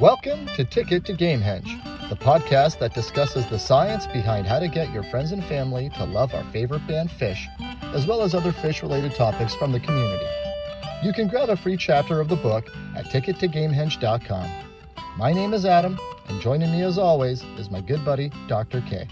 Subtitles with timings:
[0.00, 4.92] Welcome to Ticket to Gamehenge, the podcast that discusses the science behind how to get
[4.92, 7.46] your friends and family to love our favorite band Phish,
[7.94, 10.26] as well as other Phish related topics from the community.
[11.04, 12.66] You can grab a free chapter of the book
[12.96, 14.50] at tickettogamehenge.com.
[15.16, 18.80] My name is Adam, and joining me as always is my good buddy, Dr.
[18.88, 19.06] K.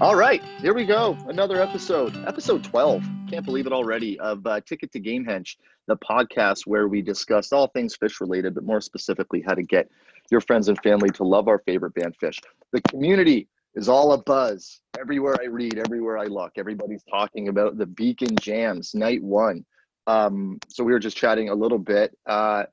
[0.00, 1.14] All right, here we go.
[1.28, 3.04] Another episode, episode 12.
[3.30, 7.66] Can't believe it already of uh, Ticket to Gamehenge, the podcast where we discuss all
[7.68, 9.90] things Phish related, but more specifically, how to get
[10.30, 12.38] your friends and family to love our favorite band, Phish.
[12.72, 14.80] The community is all a buzz.
[14.98, 19.64] Everywhere I read, everywhere I look, everybody's talking about the Beacon Jams, night one.
[20.06, 22.16] Um, so we were just chatting a little bit.
[22.26, 22.64] Uh,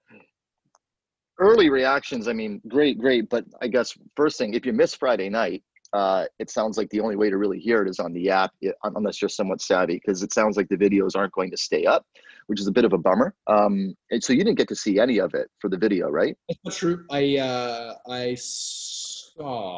[1.37, 3.29] early reactions, I mean, great, great.
[3.29, 5.63] But I guess first thing, if you miss Friday night,
[5.95, 8.51] uh, it sounds like the only way to really hear it is on the app,
[8.83, 12.05] unless you're somewhat savvy, because it sounds like the videos aren't going to stay up,
[12.47, 13.33] which is a bit of a bummer.
[13.47, 16.37] Um, and so you didn't get to see any of it for the video, right?
[16.49, 17.05] That's not true.
[17.09, 19.69] I uh, I saw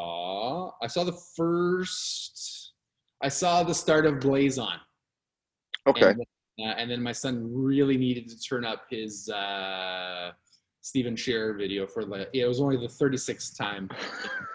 [0.82, 2.72] I saw the first.
[3.22, 4.80] I saw the start of Blaze on.
[5.86, 6.10] Okay.
[6.10, 6.20] And,
[6.60, 10.32] uh, and then my son really needed to turn up his uh,
[10.80, 12.28] Stephen Sharer video for the.
[12.36, 13.88] It was only the 36th time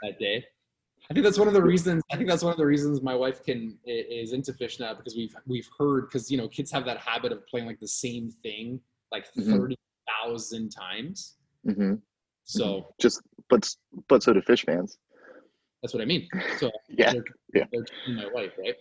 [0.02, 0.44] that day.
[1.10, 2.02] I think that's one of the reasons.
[2.12, 5.16] I think that's one of the reasons my wife can is into Phish now because
[5.16, 8.32] we've we've heard because you know kids have that habit of playing like the same
[8.42, 8.80] thing
[9.12, 9.52] like mm-hmm.
[9.52, 11.36] thirty thousand times.
[11.68, 11.96] Mm-hmm.
[12.46, 12.90] So mm-hmm.
[13.02, 13.70] just but
[14.08, 14.98] but so do Phish fans.
[15.82, 16.28] That's what I mean.
[16.58, 17.24] So yeah, they're,
[17.54, 17.66] yeah.
[17.72, 18.76] They're my wife, right?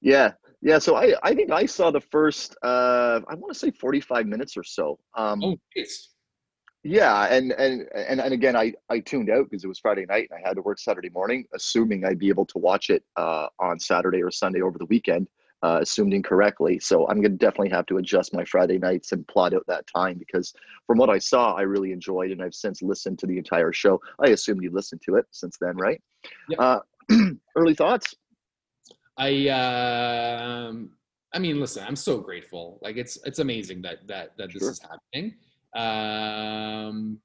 [0.00, 0.78] Yeah, yeah.
[0.78, 4.26] So I I think I saw the first uh I want to say forty five
[4.26, 4.98] minutes or so.
[5.16, 6.13] Um, oh, nice
[6.84, 10.28] yeah and and and, and again i i tuned out because it was friday night
[10.30, 13.48] and i had to work saturday morning assuming i'd be able to watch it uh,
[13.58, 15.26] on saturday or sunday over the weekend
[15.62, 16.78] uh, assumed incorrectly.
[16.78, 19.86] So i'm going to definitely have to adjust my friday nights and plot out that
[19.86, 20.52] time because
[20.86, 23.98] from what i saw i really enjoyed and i've since listened to the entire show.
[24.20, 26.02] I assume you listened to it since then right?
[26.50, 26.60] Yep.
[26.60, 26.80] uh,
[27.56, 28.14] early thoughts?
[29.16, 30.90] I um
[31.32, 32.78] i mean listen i'm so grateful.
[32.82, 34.70] Like it's it's amazing that that that this sure.
[34.72, 35.34] is happening
[35.74, 37.18] um,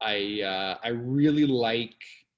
[0.00, 1.96] I uh, I really like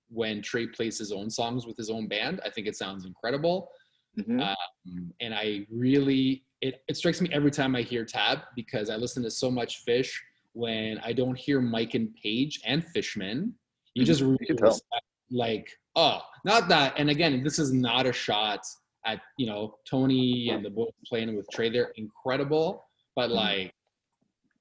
[0.08, 2.40] when Trey plays his own songs with his own band.
[2.44, 3.70] I think it sounds incredible,
[4.18, 4.40] mm-hmm.
[4.40, 8.96] um, and I really it, it strikes me every time I hear Tab because I
[8.96, 10.10] listen to so much Phish
[10.52, 13.54] When I don't hear Mike and Page and Fishman,
[13.94, 14.06] you mm-hmm.
[14.06, 16.94] just really respect, like oh, not that.
[16.98, 18.60] And again, this is not a shot
[19.06, 21.70] at you know Tony and the boys playing with Trey.
[21.70, 22.84] They're incredible,
[23.16, 23.36] but mm-hmm.
[23.36, 23.74] like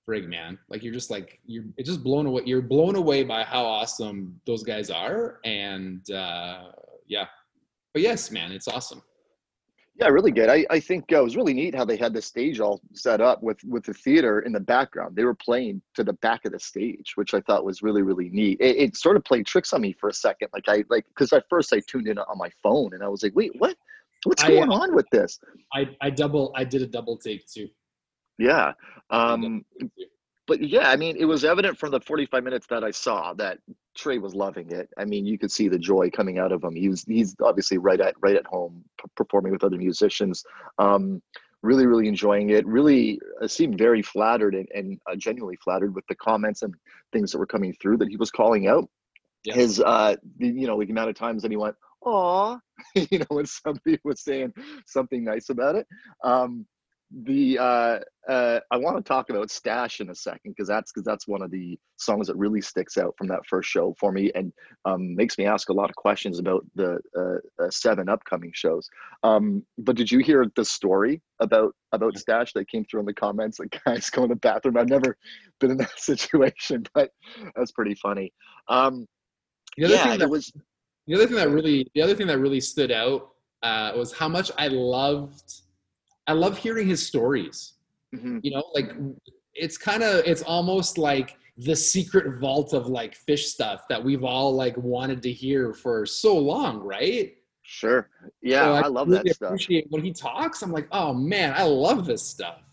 [0.07, 0.57] frig man.
[0.69, 4.39] Like you're just like you're it's just blown away you're blown away by how awesome
[4.45, 5.39] those guys are.
[5.45, 6.71] And uh
[7.07, 7.25] yeah.
[7.93, 9.01] But yes man it's awesome.
[9.95, 10.49] Yeah really good.
[10.49, 13.21] I i think uh, it was really neat how they had the stage all set
[13.21, 15.15] up with with the theater in the background.
[15.15, 18.29] They were playing to the back of the stage which i thought was really really
[18.29, 18.59] neat.
[18.59, 20.49] It, it sort of played tricks on me for a second.
[20.53, 23.23] Like i like because at first i tuned in on my phone and i was
[23.23, 23.75] like wait what?
[24.25, 25.37] What's going I, on with this?
[25.73, 27.67] I i double i did a double take too
[28.37, 28.73] yeah.
[29.09, 29.65] Um,
[30.47, 33.59] but yeah, I mean, it was evident from the 45 minutes that I saw that
[33.95, 34.89] Trey was loving it.
[34.97, 36.75] I mean, you could see the joy coming out of him.
[36.75, 40.43] He was, he's obviously right at, right at home p- performing with other musicians.
[40.79, 41.21] Um,
[41.61, 42.65] really, really enjoying it.
[42.67, 46.75] Really uh, seemed very flattered and, and uh, genuinely flattered with the comments and
[47.13, 48.89] things that were coming through that he was calling out.
[49.45, 49.55] Yeah.
[49.55, 52.59] His, uh, the, you know, the amount of times that he went, "Aw,"
[52.95, 54.53] you know, when somebody was saying
[54.85, 55.87] something nice about it.
[56.23, 56.65] Um,
[57.21, 61.05] the uh, uh, I want to talk about Stash in a second because that's because
[61.05, 64.31] that's one of the songs that really sticks out from that first show for me
[64.33, 64.51] and
[64.85, 68.89] um, makes me ask a lot of questions about the uh, uh, seven upcoming shows.
[69.21, 73.13] Um, but did you hear the story about about Stash that came through in the
[73.13, 73.59] comments?
[73.59, 74.77] Like guys going to the bathroom.
[74.77, 75.15] I've never
[75.59, 77.11] been in that situation, but
[77.55, 78.33] that's pretty funny.
[78.69, 79.05] Um,
[79.77, 80.51] the other yeah, thing that was
[81.05, 83.29] the other thing that really the other thing that really stood out
[83.61, 85.62] uh, was how much I loved
[86.27, 87.73] I love hearing his stories.
[88.15, 88.39] Mm-hmm.
[88.43, 88.91] You know, like
[89.53, 94.23] it's kind of it's almost like the secret vault of like Phish stuff that we've
[94.23, 97.35] all like wanted to hear for so long, right?
[97.61, 98.09] Sure.
[98.41, 99.49] Yeah, so I, I, love really that stuff.
[99.49, 100.61] Appreciate when he talks.
[100.61, 102.63] I'm like, oh man, I love this stuff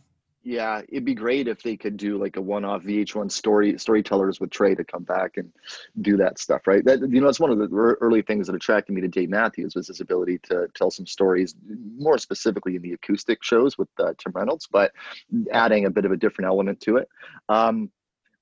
[0.43, 4.51] yeah, it'd be great if they could do like a one-off VH1 story storytellers with
[4.51, 5.53] Trey to come back and
[6.01, 6.83] do that stuff, right?
[6.85, 7.69] That you know, that's one of the
[8.01, 11.55] early things that attracted me to Dave Matthews was his ability to tell some stories,
[11.99, 14.93] more specifically in the acoustic shows with uh, Tim Reynolds, but
[15.53, 17.09] adding a bit of a different element to it.
[17.51, 17.91] Um,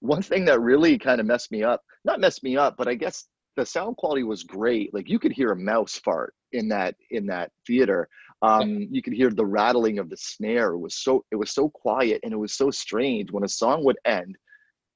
[0.01, 2.95] one thing that really kind of messed me up, not messed me up, but I
[2.95, 4.95] guess the sound quality was great.
[4.95, 8.09] Like you could hear a mouse fart in that in that theater
[8.43, 10.73] um, you could hear the rattling of the snare.
[10.73, 13.85] It was so it was so quiet and it was so strange when a song
[13.85, 14.37] would end,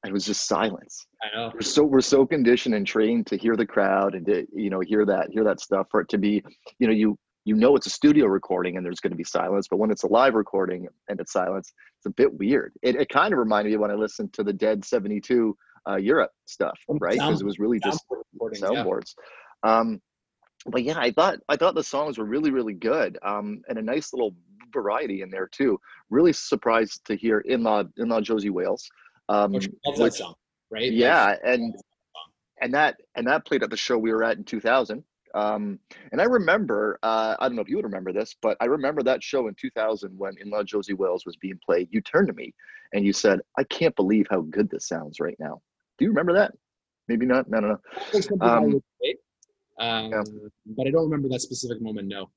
[0.07, 1.07] it was just silence.
[1.23, 1.51] I know.
[1.55, 4.81] We're so we're so conditioned and trained to hear the crowd and to you know
[4.81, 6.43] hear that hear that stuff for it to be
[6.79, 9.67] you know you you know it's a studio recording and there's going to be silence,
[9.69, 12.73] but when it's a live recording and it's silence, it's a bit weird.
[12.83, 15.57] It, it kind of reminded me when I listened to the Dead '72
[15.89, 17.15] uh, Europe stuff, right?
[17.15, 18.05] Because it was really just
[18.55, 19.15] soundboards.
[19.65, 19.79] Yeah.
[19.79, 20.01] Um,
[20.67, 23.83] but yeah, I thought I thought the songs were really really good, um, and a
[23.83, 24.35] nice little
[24.73, 25.79] variety in there too.
[26.11, 28.89] Really surprised to hear in law in law Josie Wales.
[29.29, 30.35] Um, which, that song,
[30.71, 30.93] right?
[30.93, 31.75] Yeah, and
[32.61, 35.05] and that and that played at the show we were at in 2000.
[35.35, 35.79] Um,
[36.11, 39.03] and I remember, uh, I don't know if you would remember this, but I remember
[39.03, 41.89] that show in 2000 when In Law Josie Wales was being played.
[41.91, 42.53] You turned to me
[42.93, 45.63] and you said, I can't believe how good this sounds right now.
[45.99, 46.53] Do you remember that?
[47.09, 47.49] Maybe not.
[47.49, 47.79] No, no,
[48.13, 48.47] no.
[48.47, 48.83] Um,
[49.83, 50.23] um, yeah.
[50.67, 52.09] But I don't remember that specific moment.
[52.09, 52.31] No.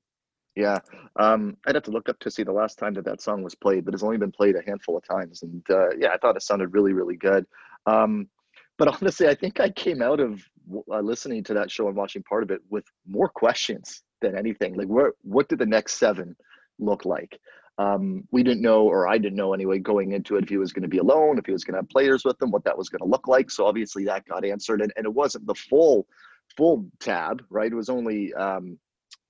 [0.54, 0.78] Yeah,
[1.16, 3.54] um, I'd have to look up to see the last time that that song was
[3.54, 5.42] played, but it's only been played a handful of times.
[5.42, 7.44] And uh, yeah, I thought it sounded really, really good.
[7.84, 8.28] Um,
[8.78, 10.42] but honestly, I think I came out of
[10.90, 14.74] uh, listening to that show and watching part of it with more questions than anything.
[14.74, 16.34] Like, where, what did the next seven
[16.78, 17.38] look like?
[17.78, 20.72] Um, we didn't know, or I didn't know anyway, going into it, if he was
[20.72, 22.78] going to be alone, if he was going to have players with him, what that
[22.78, 23.50] was going to look like.
[23.50, 26.06] So obviously that got answered, and, and it wasn't the full
[26.56, 27.70] full tab, right?
[27.70, 28.78] It was only um,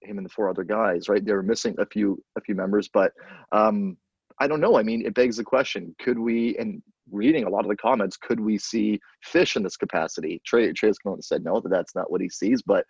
[0.03, 1.25] him and the four other guys, right?
[1.25, 3.13] They were missing a few a few members, but
[3.53, 3.97] um,
[4.41, 4.77] I don't know.
[4.77, 6.57] I mean, it begs the question: Could we?
[6.59, 8.99] And reading a lot of the comments, could we see
[9.33, 10.41] Phish in this capacity?
[10.45, 12.63] Trey Trey's said no, that that's not what he sees.
[12.63, 12.85] But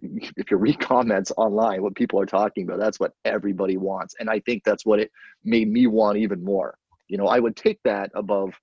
[0.00, 4.30] if you read comments online, what people are talking about, that's what everybody wants, and
[4.30, 5.10] I think that's what it
[5.44, 6.76] made me want even more.
[7.08, 8.54] You know, I would take that above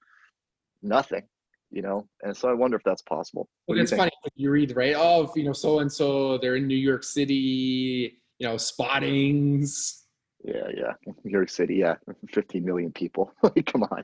[0.81, 1.23] nothing
[1.71, 2.07] you know?
[2.23, 3.49] And so i wonder if that's possible.
[3.67, 6.75] Well, it's funny you read right oh you know so and so they're in new
[6.75, 10.05] york city you know spottings.
[10.43, 10.93] Yeah yeah.
[11.23, 11.95] New york city yeah.
[12.29, 13.31] 15 million people.
[13.43, 14.03] Like, come on.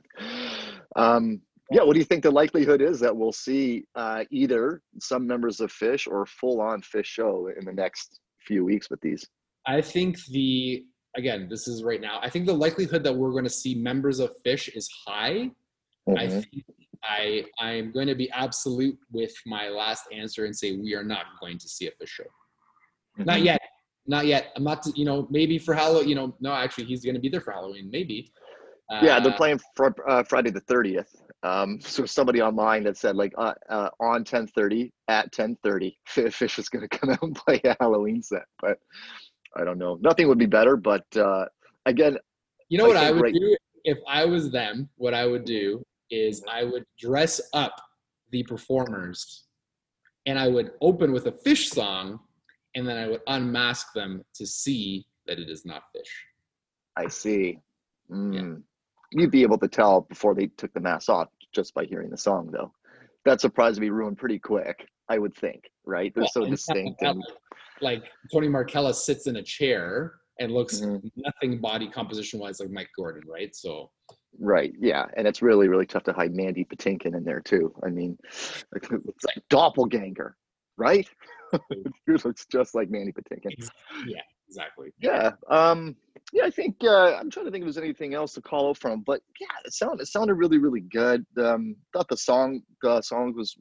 [0.96, 1.40] Um
[1.70, 5.60] yeah what do you think the likelihood is that we'll see uh, either some members
[5.60, 9.26] of Phish or full on Phish show in the next few weeks with these?
[9.66, 10.84] I think the
[11.16, 14.18] again this is right now i think the likelihood that we're going to see members
[14.18, 15.50] of Phish is high.
[16.08, 16.18] Mm-hmm.
[16.18, 16.64] i think
[17.04, 21.26] I I'm going to be absolute with my last answer and say we are not
[21.40, 22.26] going to see it for sure.
[23.18, 23.24] Mm-hmm.
[23.24, 23.60] Not yet.
[24.06, 24.52] Not yet.
[24.56, 24.86] I'm not.
[24.96, 26.08] You know, maybe for Halloween.
[26.08, 27.90] You know, no, actually, he's going to be there for Halloween.
[27.90, 28.32] Maybe.
[28.90, 31.14] Uh, yeah, they're uh, playing for uh, Friday the thirtieth.
[31.42, 35.98] Um, so somebody online that said like uh, uh, on ten thirty at ten thirty,
[36.08, 38.44] Phish is going to come out and play a Halloween set.
[38.60, 38.78] But
[39.56, 39.98] I don't know.
[40.00, 40.76] Nothing would be better.
[40.76, 41.46] But uh,
[41.86, 42.18] again,
[42.68, 44.88] you know what I would right- do if I was them?
[44.96, 45.82] What I would do
[46.14, 47.74] is I would dress up
[48.30, 49.44] the performers
[50.26, 52.18] and I would open with a Phish song
[52.74, 56.10] and then I would unmask them to see that it is not Phish.
[56.96, 57.58] I see.
[58.10, 58.34] Mm.
[58.34, 59.20] Yeah.
[59.20, 62.16] You'd be able to tell before they took the mask off just by hearing the
[62.16, 62.72] song, though.
[63.24, 66.12] That surprise would be ruined pretty quick, I would think, right?
[66.14, 67.00] They're so distinct.
[67.02, 67.22] And...
[67.80, 71.06] Like Tony Markellis sits in a chair and looks mm-hmm.
[71.16, 73.54] nothing body composition wise like Mike Gordon, right?
[73.54, 73.90] So
[74.38, 74.72] Right.
[74.78, 77.74] Yeah, and it's really really tough to hide Mandy Patinkin in there too.
[77.84, 78.18] I mean,
[78.74, 80.36] it's like doppelganger,
[80.76, 81.08] right?
[81.52, 81.94] it
[82.24, 83.68] looks just like Mandy Patinkin.
[84.06, 84.92] Yeah, exactly.
[85.00, 85.32] Yeah.
[85.48, 85.96] Um.
[86.32, 88.78] Yeah, I think uh, I'm trying to think if there's anything else to call out
[88.78, 91.24] from, but yeah, it sounded it sounded really really good.
[91.38, 93.54] Um, thought the song the song was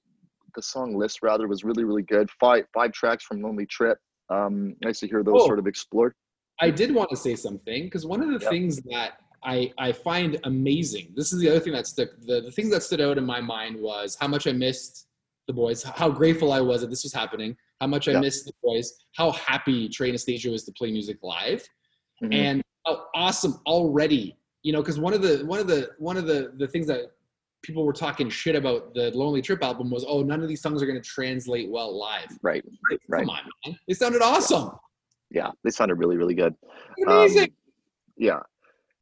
[0.55, 2.29] the song list rather was really really good.
[2.39, 3.97] Five five tracks from Lonely Trip.
[4.29, 6.13] Um, nice to hear those oh, sort of explored.
[6.62, 8.50] I did want to say something because one of the yep.
[8.50, 11.13] things that I, I find amazing.
[11.15, 12.09] This is the other thing that stuck.
[12.21, 15.07] The, the thing that stood out in my mind was how much I missed
[15.47, 18.53] the boys, how grateful I was that this was happening, how much I missed the
[18.63, 21.67] boys, how happy Trey Anastasio was to play music live,
[22.23, 22.31] mm-hmm.
[22.31, 24.38] and how awesome already.
[24.63, 27.12] You know, because one of the one of the one of the the things that
[27.63, 30.83] people were talking shit about the Lonely Trip album was, oh, none of these songs
[30.83, 32.27] are going to translate well live.
[32.41, 32.63] Right.
[33.07, 33.21] Right.
[33.21, 33.79] Come on, man.
[33.88, 34.71] They sounded awesome.
[35.31, 36.53] Yeah, they sounded really, really good.
[37.05, 37.43] Amazing.
[37.43, 37.50] Um,
[38.17, 38.39] yeah,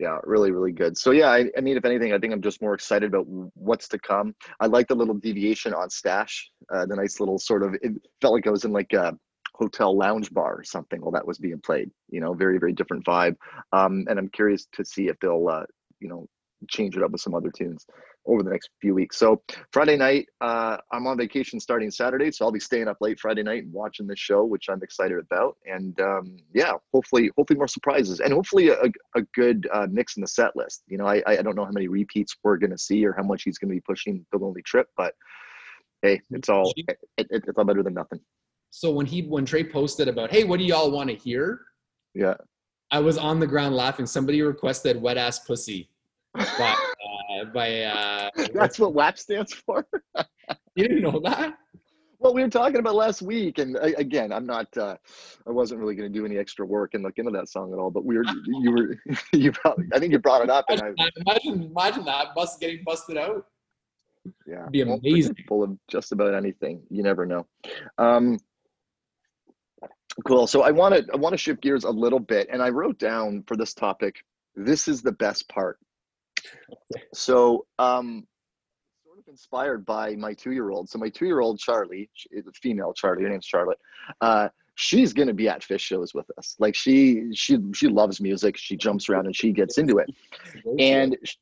[0.02, 0.98] yeah really really good.
[0.98, 3.88] So yeah I, I, mean if anything i think i'm just more excited about what's
[3.90, 4.36] to come.
[4.60, 8.34] I like the little deviation on stash uh, the nice little sort of it felt
[8.34, 9.16] like i was in like a
[9.54, 13.06] hotel lounge bar or something while that was being played you know very very different
[13.06, 13.36] vibe.
[13.72, 15.66] Um, and i'm curious to see if they'll uh,
[16.00, 16.28] you know
[16.68, 17.86] change it up with some other tunes
[18.26, 19.18] over the next few weeks.
[19.18, 23.20] So Friday night, uh, I'm on vacation starting Saturday, so I'll be staying up late
[23.20, 25.58] Friday night and watching this show, which I'm excited about.
[25.66, 28.84] And um, yeah, hopefully, hopefully more surprises, and hopefully a,
[29.16, 30.84] a good uh, mix in the set list.
[30.88, 33.44] You know, I I don't know how many repeats we're gonna see or how much
[33.44, 35.14] he's gonna be pushing the Lonely Trip, but
[36.02, 38.20] hey, it's all it, it, it's all better than nothing.
[38.70, 41.62] So when he when Trey posted about, hey, what do y'all want to hear?
[42.14, 42.36] Yeah.
[42.90, 44.06] I was on the ground laughing.
[44.06, 45.90] Somebody requested wet ass pussy.
[46.34, 49.86] But uh, by uh, That's what WAP stands for.
[50.76, 51.56] you didn't know that?
[52.22, 54.68] Well, we were talking about last week, and uh, again, I'm not.
[54.78, 54.96] Uh,
[55.48, 57.80] I wasn't really going to do any extra work and look into that song at
[57.80, 57.90] all.
[57.90, 58.26] But we were.
[58.46, 58.98] You were.
[59.34, 59.86] You probably.
[59.92, 60.90] I think you brought it up, and I.
[61.26, 63.48] Imagine, imagine that bust getting busted out.
[64.46, 65.36] Yeah, It'd be amazing.
[65.48, 66.84] Full of just about anything.
[66.92, 67.48] You never know.
[67.98, 68.38] Um,
[70.28, 70.46] cool.
[70.46, 71.06] So I want to.
[71.12, 74.18] I want to shift gears a little bit, and I wrote down for this topic.
[74.56, 75.80] This is the best part.
[77.14, 78.26] So, um,
[79.06, 80.90] sort of inspired by my two-year-old.
[80.90, 83.80] So my two-year-old Charlie, she- the female Charlie, her name's Charlotte.
[84.22, 86.56] Uh, she's gonna be at Phish shows with us.
[86.60, 88.58] Like she, she, she loves music.
[88.58, 90.10] She jumps around and she gets into it.
[90.80, 91.36] And sh-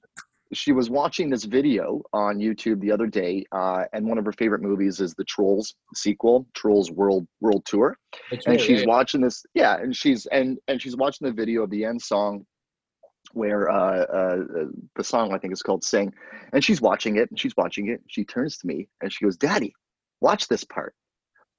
[0.52, 4.32] she was watching this video on YouTube the other day, uh, and one of her
[4.32, 7.96] favorite movies is the Trolls sequel, Trolls World World Tour
[8.32, 8.88] That's and right, she's yeah.
[8.88, 12.46] watching this yeah and she's and and she's watching the video of the end song
[13.34, 14.38] where uh, uh
[14.96, 16.14] the song i think is called sing
[16.54, 19.38] and she's watching it and she's watching it she turns to me and she goes
[19.38, 19.74] daddy
[20.22, 20.94] watch this part.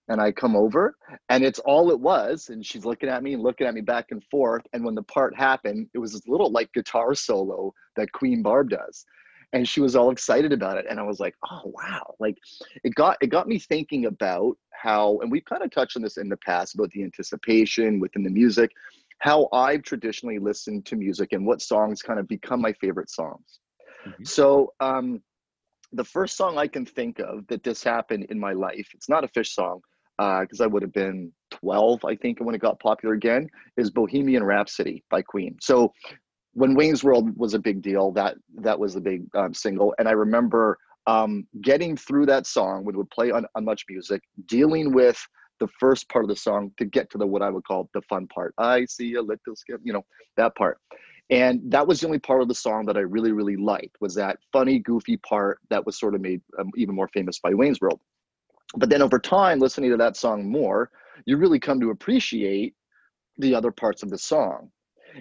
[0.08, 0.96] And i come over
[1.28, 4.06] and it's all it was and she's looking at me and looking at me back
[4.10, 8.10] and forth and when the part happened it was this little like guitar solo that
[8.10, 9.04] queen barb does
[9.52, 12.14] and she was all excited about it and i was like oh wow.
[12.18, 12.38] Like
[12.82, 16.16] it got it got me thinking about how and we've kind of touched on this
[16.16, 18.72] in the past about the anticipation within the music
[19.20, 23.60] how i've traditionally listened to music and what songs kind of become my favorite songs
[24.06, 24.26] Mhm.
[24.26, 25.22] so um
[25.92, 29.24] the first song i can think of that this happened in my life it's not
[29.24, 29.80] a Phish song
[30.18, 34.42] because i would have been 12 i think when it got popular again is bohemian
[34.42, 35.92] rhapsody by queen so
[36.54, 40.08] when Wayne's World was a big deal, that that was the big um, single, and
[40.08, 44.20] I remember um, getting through that song when it would play on, on Much Music,
[44.46, 45.18] dealing with
[45.61, 48.02] the first part of the song to get to the what I would call the
[48.02, 48.55] fun part.
[48.59, 50.05] I see a little skip, you know,
[50.37, 50.79] that part.
[51.31, 54.14] And that was the only part of the song that I really, really liked was
[54.17, 57.81] that funny, goofy part that was sort of made um, even more famous by Wayne's
[57.81, 58.00] World.
[58.76, 60.90] But then over time, listening to that song more,
[61.26, 62.75] you really come to appreciate
[63.38, 64.71] the other parts of the song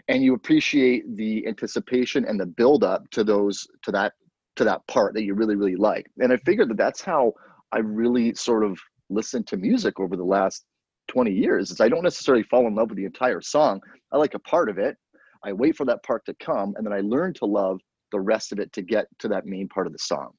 [0.08, 4.14] and you appreciate the anticipation and the build up to those to that
[4.56, 7.34] to that part that you really really like and i figured that that's how
[7.72, 10.66] i really sort of listened to music over the last
[11.10, 14.34] 20 years is i don't necessarily fall in love with the entire song i like
[14.34, 14.96] a part of it
[15.44, 17.80] i wait for that part to come and then i learn to love
[18.12, 20.32] the rest of it to get to that main part of the song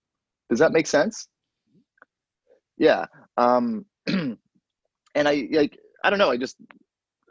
[0.49, 1.29] does that make sense
[2.79, 3.05] yeah
[3.37, 4.39] um and
[5.17, 6.57] i like i don't know i just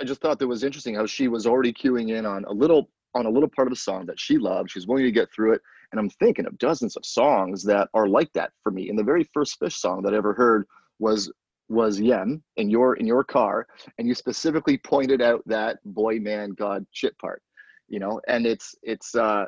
[0.02, 2.90] I just thought that was interesting how she was already queuing in on a little
[3.16, 4.72] on a little part of the song that she loved.
[4.72, 8.08] She's willing to get through it, and I'm thinking of dozens of songs that are
[8.08, 8.90] like that for me.
[8.90, 10.66] And the very first Phish song that I ever heard
[11.00, 11.32] was
[11.70, 16.52] was Yem in your in your car, and you specifically pointed out that boy man
[16.52, 17.42] god shit part,
[17.88, 18.20] you know.
[18.28, 19.46] And it's it's uh,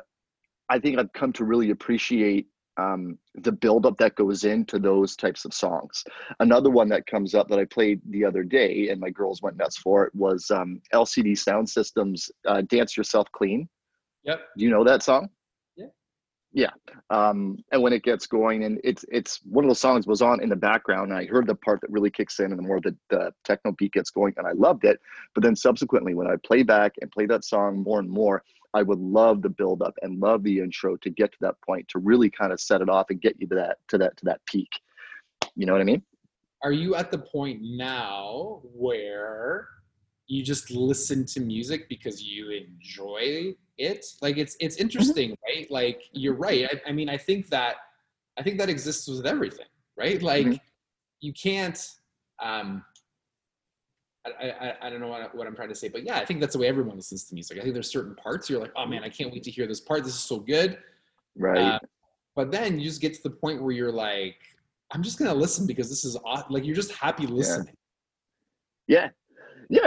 [0.68, 2.46] I think I've come to really appreciate
[2.78, 6.02] um, the buildup that goes into those types of songs.
[6.40, 9.58] Another one that comes up that I played the other day and my girls went
[9.58, 13.68] nuts for it was um, LCD Sound Systems uh, "Dance Yourself Clean."
[14.24, 14.40] Yep.
[14.56, 15.28] Do you know that song?
[16.52, 16.70] Yeah.
[17.10, 20.42] Um, and when it gets going, and it's it's one of those songs was on
[20.42, 22.80] in the background, and I heard the part that really kicks in, and the more
[22.80, 25.00] the, the techno beat gets going, and I loved it.
[25.34, 28.42] But then subsequently, when I play back and play that song more and more,
[28.74, 31.88] I would love the build up and love the intro to get to that point
[31.88, 34.24] to really kind of set it off and get you to that to that to
[34.26, 34.70] that peak.
[35.56, 36.02] You know what I mean?
[36.62, 39.68] Are you at the point now where
[40.26, 44.06] you just listen to music because you enjoy it?
[44.20, 45.70] Like it's it's interesting, right?
[45.70, 46.64] Like you're right.
[46.64, 47.76] I, I mean, I think that
[48.38, 50.22] I think that exists with everything, right?
[50.22, 50.60] Like Mhm.
[51.20, 51.78] you can't.
[52.40, 52.84] Um,
[54.24, 56.40] I, I, I don't know what, what I'm trying to say, but yeah, I think
[56.40, 57.58] that's the way everyone listens to music.
[57.58, 59.80] I think there's certain parts you're like, oh man, I can't wait to hear this
[59.80, 60.04] part.
[60.04, 60.78] This is so good.
[61.36, 61.58] Right.
[61.74, 61.78] Uh,
[62.36, 64.36] but then you just get to the point where you're like,
[64.92, 66.46] I'm just gonna listen because this is aw-.
[66.50, 67.74] like you're just happy listening.
[68.86, 69.04] Yeah.
[69.04, 69.08] Yeah,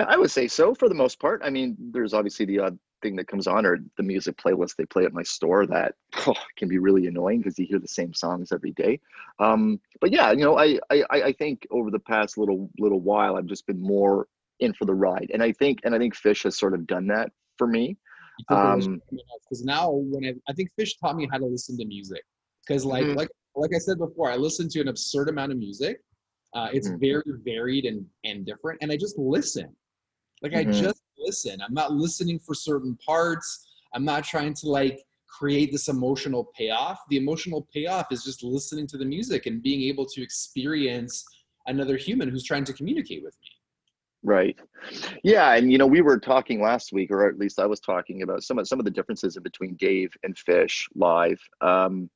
[0.08, 1.42] I would say so for the most part.
[1.44, 4.86] I mean, there's obviously the odd thing that comes on or the music playlist they
[4.86, 5.96] play at my store that
[6.28, 9.00] oh, can be really annoying because you hear the same songs every day.
[9.40, 13.36] Um, but yeah, you know, I, I I think over the past little little while
[13.36, 14.28] I've just been more
[14.60, 15.30] in for the ride.
[15.34, 17.98] And I think and I think Phish has sort of done that for me.
[18.50, 19.02] Um,
[19.44, 22.24] because now when I, I think Phish taught me how to listen to music
[22.66, 23.16] because like Mhm.
[23.16, 26.02] like like I said before, I listen to an absurd amount of music.
[26.56, 27.00] Uh, it's Mhm.
[27.00, 29.76] very varied and and different, and I just listen.
[30.42, 30.74] Like I Mhm.
[30.74, 31.62] just listen.
[31.62, 33.68] I'm not listening for certain parts.
[33.94, 37.00] I'm not trying to like create this emotional payoff.
[37.10, 41.26] The emotional payoff is just listening to the music and being able to experience
[41.68, 43.50] another human who's trying to communicate with me.
[44.24, 44.58] Right.
[45.24, 48.22] Yeah, and you know, we were talking last week, or at least I was talking
[48.22, 51.42] about some of some of the differences in between Dave and Phish live.
[51.60, 52.10] Um,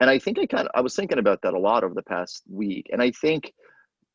[0.00, 2.02] and I think I kind of I was thinking about that a lot over the
[2.02, 2.88] past week.
[2.92, 3.52] And I think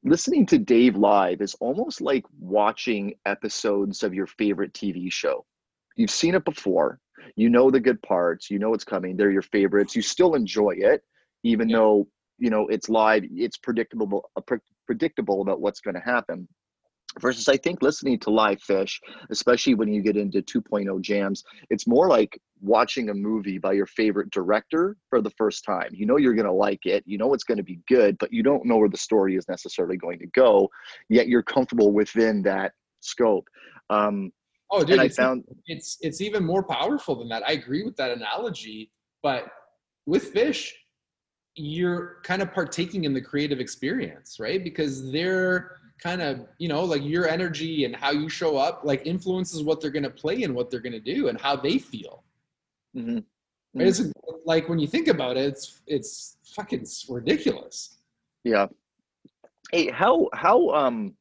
[0.04, 5.46] listening to Dave live is almost like watching episodes of your favorite TV show.
[5.96, 7.00] You've seen it before,
[7.36, 10.76] you know the good parts, you know what's coming, they're your favorites, you still enjoy
[10.78, 11.04] it,
[11.44, 11.78] even yeah.
[11.78, 16.48] though you know it's live, it's predictable, uh, predictable about what's going to happen
[17.20, 19.00] versus i think listening to live Phish
[19.30, 23.88] especially when you get into 2.0 jams it's more like watching a movie by your
[23.88, 25.90] favorite director for the first time.
[25.92, 28.32] You know you're going to like it you know it's going to be good but
[28.32, 30.70] you don't know where the story is necessarily going to go
[31.10, 33.48] yet you're comfortable within that scope.
[33.90, 34.32] Um
[34.70, 37.44] oh dude, i found it's it's even more powerful than that.
[37.48, 38.92] I agree with that analogy
[39.24, 39.48] but
[40.06, 40.70] with Phish
[41.56, 44.64] you're kind of partaking in the creative experience right?
[44.64, 49.02] Because they're kind of you know like your energy and how you show up like
[49.06, 51.78] influences what they're going to play and what they're going to do and how they
[51.78, 52.24] feel
[52.96, 53.18] mm-hmm.
[53.18, 53.82] Mm-hmm.
[53.82, 54.02] it's
[54.46, 57.98] like when you think about it it's it's fucking ridiculous
[58.44, 58.68] yeah
[59.72, 61.14] hey how how um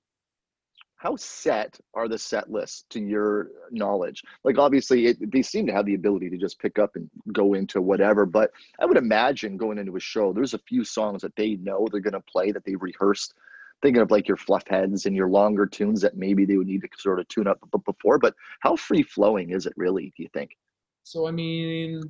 [0.96, 5.72] how set are the set lists to your knowledge like obviously it, they seem to
[5.72, 9.56] have the ability to just pick up and go into whatever but i would imagine
[9.56, 12.50] going into a show there's a few songs that they know they're going to play
[12.50, 13.34] that they've rehearsed
[13.82, 16.82] thinking of like your fluff heads and your longer tunes that maybe they would need
[16.82, 18.18] to sort of tune up before.
[18.18, 20.12] But how free flowing is it really?
[20.16, 20.56] Do you think?
[21.04, 22.00] So I mean,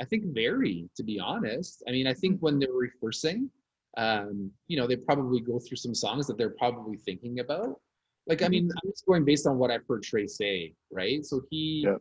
[0.00, 1.82] I think very to be honest.
[1.88, 3.50] I mean, I think when they're rehearsing,
[3.96, 7.80] um, you know, they probably go through some songs that they're probably thinking about.
[8.26, 8.50] Like, I mm-hmm.
[8.50, 11.24] mean, I'm just going based on what I've heard Trey say, right?
[11.24, 11.96] So he, yeah.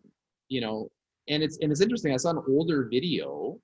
[0.50, 0.90] you know,
[1.28, 2.14] and it's and it's interesting.
[2.14, 3.60] I saw an older video,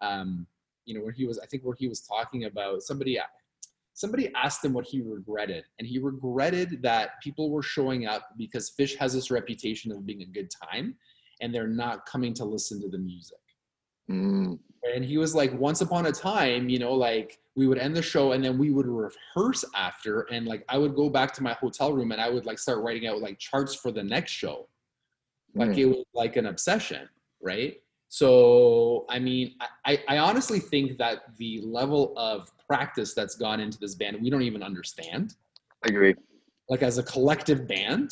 [0.00, 0.46] um,
[0.84, 3.18] you know, where he was, I think, where he was talking about somebody
[3.94, 8.72] somebody asked him what he regretted and he regretted that people were showing up because
[8.78, 10.96] Phish has this reputation of being a good time
[11.40, 13.38] and they're not coming to listen to the music
[14.10, 14.58] mm.
[14.94, 18.02] and he was like once upon a time you know like we would end the
[18.02, 21.52] show and then we would rehearse after and like i would go back to my
[21.54, 24.68] hotel room and i would like start writing out like charts for the next show
[25.54, 25.78] like mm.
[25.78, 27.08] it was like an obsession
[27.40, 27.76] right
[28.18, 29.46] so i mean
[29.84, 34.30] I, I honestly think that the level of practice that's gone into this band we
[34.30, 35.34] don't even understand.
[35.84, 36.14] I agree.
[36.68, 38.10] Like as a collective band.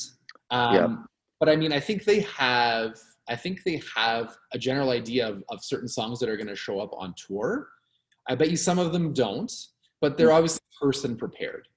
[0.50, 0.96] Um, yeah.
[1.40, 2.98] But I mean, I think they have.
[3.28, 6.56] I think they have a general idea of, of certain songs that are going to
[6.56, 7.68] show up on tour.
[8.28, 9.50] I bet you some of them don't,
[10.00, 11.68] but they're obviously person prepared.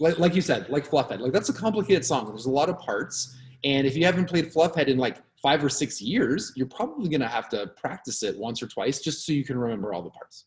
[0.00, 2.26] Like, like you said, like Fluffhead, like that's a complicated song.
[2.26, 5.68] There's a lot of parts, and if you haven't played Fluffhead in like five or
[5.68, 9.32] six years, you're probably going to have to practice it once or twice just so
[9.32, 10.46] you can remember all the parts.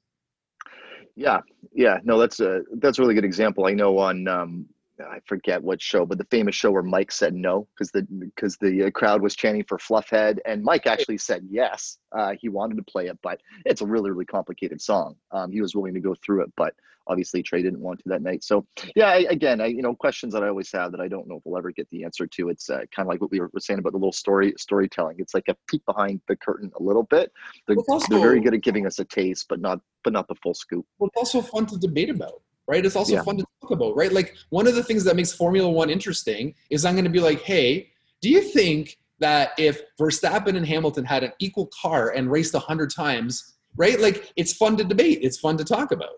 [1.16, 1.40] Yeah,
[1.74, 3.66] yeah, no, that's a that's a really good example.
[3.66, 4.66] I know on um,
[5.00, 8.58] I forget what show, but the famous show where Mike said no because the because
[8.58, 11.98] the uh, crowd was chanting for Fluffhead, and Mike actually said yes.
[12.12, 15.16] Uh, he wanted to play it, but it's a really really complicated song.
[15.32, 16.74] Um, he was willing to go through it, but
[17.08, 18.44] obviously Trey didn't want to that night.
[18.44, 21.28] So yeah, I, again, I, you know, questions that I always have that I don't
[21.28, 22.50] know if we'll ever get the answer to.
[22.50, 25.18] It's uh, kind of like what we were saying about the little story storytelling.
[25.20, 27.32] It's like a peek behind the curtain a little bit.
[27.68, 27.78] They're,
[28.10, 30.86] they're very good at giving us a taste, but not but not the full scoop.
[31.00, 32.42] Well, it's also fun to debate about.
[32.68, 32.84] Right.
[32.84, 33.24] It's also yeah.
[33.24, 34.12] fun to talk about, right?
[34.12, 37.20] Like one of the things that makes Formula One interesting is I'm going to be
[37.20, 42.30] like, hey, do you think that if Verstappen and Hamilton had an equal car and
[42.32, 44.00] raced a hundred times, right?
[44.00, 45.20] Like it's fun to debate.
[45.22, 46.16] It's fun to talk about.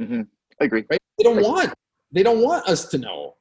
[0.00, 0.22] Mm-hmm.
[0.60, 0.84] I agree.
[0.90, 1.00] Right?
[1.18, 1.72] They don't want
[2.12, 3.34] they don't want us to know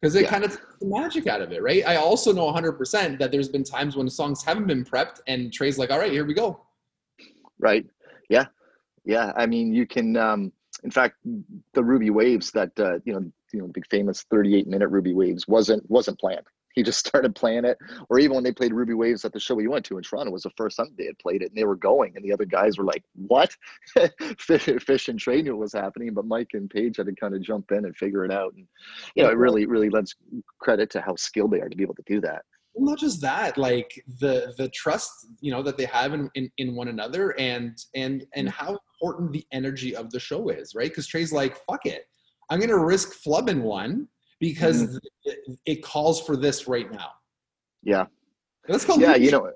[0.00, 0.30] because it yeah.
[0.30, 1.86] kind of takes the magic out of it, right?
[1.86, 5.78] I also know 100% that there's been times when songs haven't been prepped and Trey's
[5.78, 6.64] like, all right, here we go.
[7.58, 7.86] Right.
[8.28, 8.46] Yeah.
[9.04, 9.32] Yeah.
[9.36, 10.52] I mean, you can, um,
[10.84, 11.16] in fact,
[11.74, 15.48] the Ruby Waves that, uh, you know, you know, big famous 38 minute Ruby Waves
[15.48, 17.78] wasn't, wasn't planned he just started playing it.
[18.08, 20.30] Or even when they played Ruby Waves at the show we went to in Toronto,
[20.30, 22.44] was the first time they had played it, and they were going, and the other
[22.44, 23.56] guys were like, "What?"
[24.38, 27.42] Fish and Trey knew what was happening, but Mike and Page had to kind of
[27.42, 28.54] jump in and figure it out.
[28.54, 28.66] And
[29.14, 30.14] you know, it really, really lends
[30.60, 32.44] credit to how skilled they are to be able to do that.
[32.74, 36.50] Well, not just that, like the the trust you know that they have in in,
[36.58, 38.52] in one another, and and and mm.
[38.52, 40.88] how important the energy of the show is, right?
[40.88, 42.04] Because Trey's like, "Fuck it."
[42.50, 44.08] I'm gonna risk flubbing one
[44.40, 44.96] because mm-hmm.
[45.24, 47.10] it, it, calls for this right now.
[47.82, 48.06] Yeah.
[48.68, 48.96] Let's go.
[48.96, 49.50] Yeah, you know.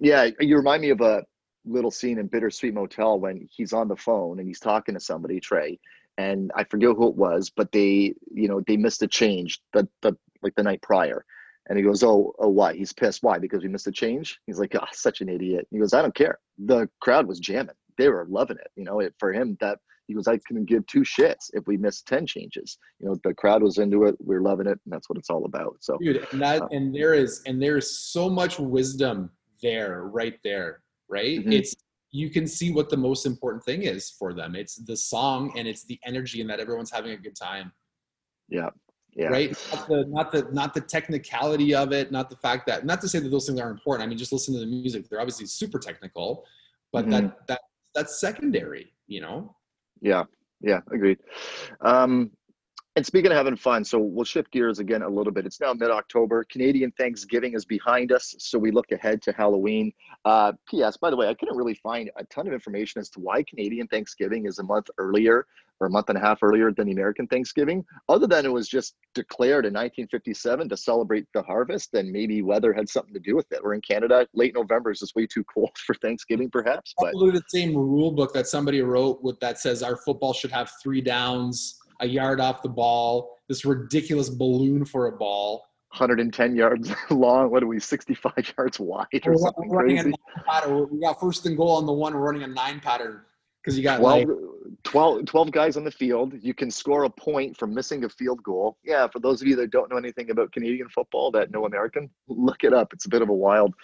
[0.00, 1.22] Yeah, you remind me of a
[1.64, 5.38] little scene in Bittersweet Motel when he's on the phone and he's talking to somebody,
[5.38, 5.78] Trey,
[6.18, 9.88] and I forget who it was, but they, you know, they missed a change the
[10.02, 11.24] the like the night prior.
[11.68, 12.74] And he goes, Oh, oh, why?
[12.74, 13.22] He's pissed.
[13.22, 13.38] Why?
[13.38, 14.40] Because we missed a change?
[14.46, 15.66] He's like, Oh, such an idiot.
[15.70, 16.38] He goes, I don't care.
[16.58, 17.74] The crowd was jamming.
[17.98, 18.70] They were loving it.
[18.76, 21.76] You know, it for him that He goes, I couldn't give two shits if we
[21.76, 22.78] missed 10 changes.
[22.98, 24.16] You know, the crowd was into it.
[24.24, 24.78] We are loving it.
[24.84, 25.76] And that's what it's all about.
[25.80, 29.30] So, dude, and that, uh, and there is, and there is so much wisdom
[29.62, 31.38] there, right there, right?
[31.38, 31.52] Mm-hmm.
[31.52, 31.74] It's,
[32.10, 34.54] you can see what the most important thing is for them.
[34.54, 37.72] It's the song and it's the energy and that everyone's having a good time.
[38.48, 38.68] Yeah.
[39.14, 39.26] Yeah.
[39.26, 39.50] Right.
[39.70, 43.08] Not the, not the not the technicality of it, not the fact that not to
[43.08, 44.06] say that those things are important.
[44.06, 45.08] I mean, just listen to the music.
[45.08, 46.44] They're obviously super technical,
[46.92, 47.26] but mm-hmm.
[47.26, 47.60] that that
[47.94, 49.54] that's secondary, you know?
[50.00, 50.24] Yeah.
[50.62, 51.18] Yeah, agreed.
[51.80, 52.30] Um,
[52.94, 55.46] and speaking of having fun, so we'll shift gears again a little bit.
[55.46, 56.44] It's now mid October.
[56.44, 59.92] Canadian Thanksgiving is behind us, so we look ahead to Halloween.
[60.26, 60.98] Uh, P.S.
[60.98, 63.88] By the way, I couldn't really find a ton of information as to why Canadian
[63.88, 65.46] Thanksgiving is a month earlier
[65.80, 68.68] or a month and a half earlier than the American Thanksgiving, other than it was
[68.68, 73.34] just declared in 1957 to celebrate the harvest, and maybe weather had something to do
[73.34, 73.64] with it.
[73.64, 76.92] We're in Canada, late November is just way too cold for Thanksgiving, perhaps.
[76.98, 80.70] But the same rule book that somebody wrote with that says our football should have
[80.82, 85.64] three downs a yard off the ball, this ridiculous balloon for a ball.
[85.92, 87.50] 110 yards long.
[87.50, 90.12] What are we, 65 yards wide or we're something crazy?
[90.90, 93.22] We got first and goal on the one, we're running a nine pattern
[93.62, 94.38] because you got 12, like
[94.84, 96.34] 12, 12 guys on the field.
[96.40, 98.76] You can score a point from missing a field goal.
[98.82, 102.10] Yeah, for those of you that don't know anything about Canadian football, that know American,
[102.26, 102.92] look it up.
[102.92, 103.74] It's a bit of a wild,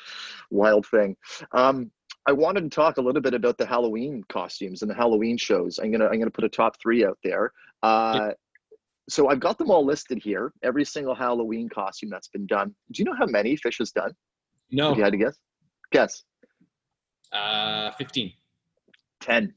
[0.50, 1.16] wild thing.
[1.52, 1.92] Um,
[2.26, 5.78] I wanted to talk a little bit about the Halloween costumes and the Halloween shows.
[5.78, 7.52] I'm gonna I'm gonna put a top three out there.
[7.82, 8.32] Uh,
[9.08, 10.52] So I've got them all listed here.
[10.62, 12.74] Every single Halloween costume that's been done.
[12.92, 14.12] Do you know how many Phish has done?
[14.70, 14.92] No.
[14.92, 15.38] If you had to guess.
[15.92, 16.24] Guess.
[17.32, 18.32] Uh, fifteen.
[19.20, 19.54] Ten.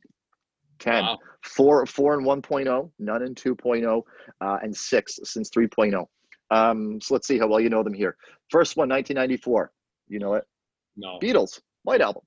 [0.81, 1.19] 10 wow.
[1.43, 4.01] four four and 1.0 none in 2.0
[4.41, 6.05] uh, and six since 3.0
[6.49, 8.17] um, so let's see how well you know them here
[8.49, 9.71] first one 1994
[10.07, 10.43] you know it
[10.97, 12.23] no beatles white album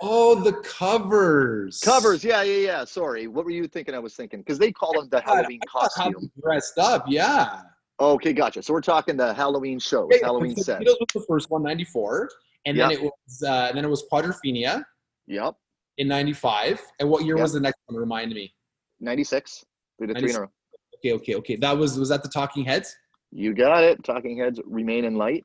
[0.00, 1.80] Oh, the covers.
[1.80, 2.84] Covers, yeah, yeah, yeah.
[2.84, 3.94] Sorry, what were you thinking?
[3.94, 6.30] I was thinking because they call them the Halloween costume.
[6.42, 7.62] Dressed up, yeah.
[8.00, 8.62] Okay, gotcha.
[8.62, 10.80] So we're talking the Halloween shows, okay, Halloween set.
[10.80, 12.28] Beatles was the first one, '94,
[12.66, 12.90] and yep.
[12.90, 14.84] then it was uh, then it was Quadrophenia.
[15.26, 15.54] Yep.
[15.98, 17.42] In '95, and what year yep.
[17.44, 17.98] was the next one?
[17.98, 18.52] Remind me.
[19.00, 19.64] '96.
[20.00, 20.48] We did three in a row.
[20.96, 21.56] Okay, okay, okay.
[21.56, 22.96] That was was that the Talking Heads?
[23.30, 24.02] You got it.
[24.02, 25.44] Talking Heads remain in light.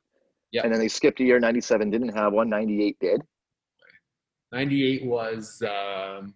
[0.50, 0.62] Yeah.
[0.64, 1.38] And then they skipped a year.
[1.38, 2.48] '97 didn't have one.
[2.48, 3.22] '98 did.
[4.52, 6.34] 98 was um,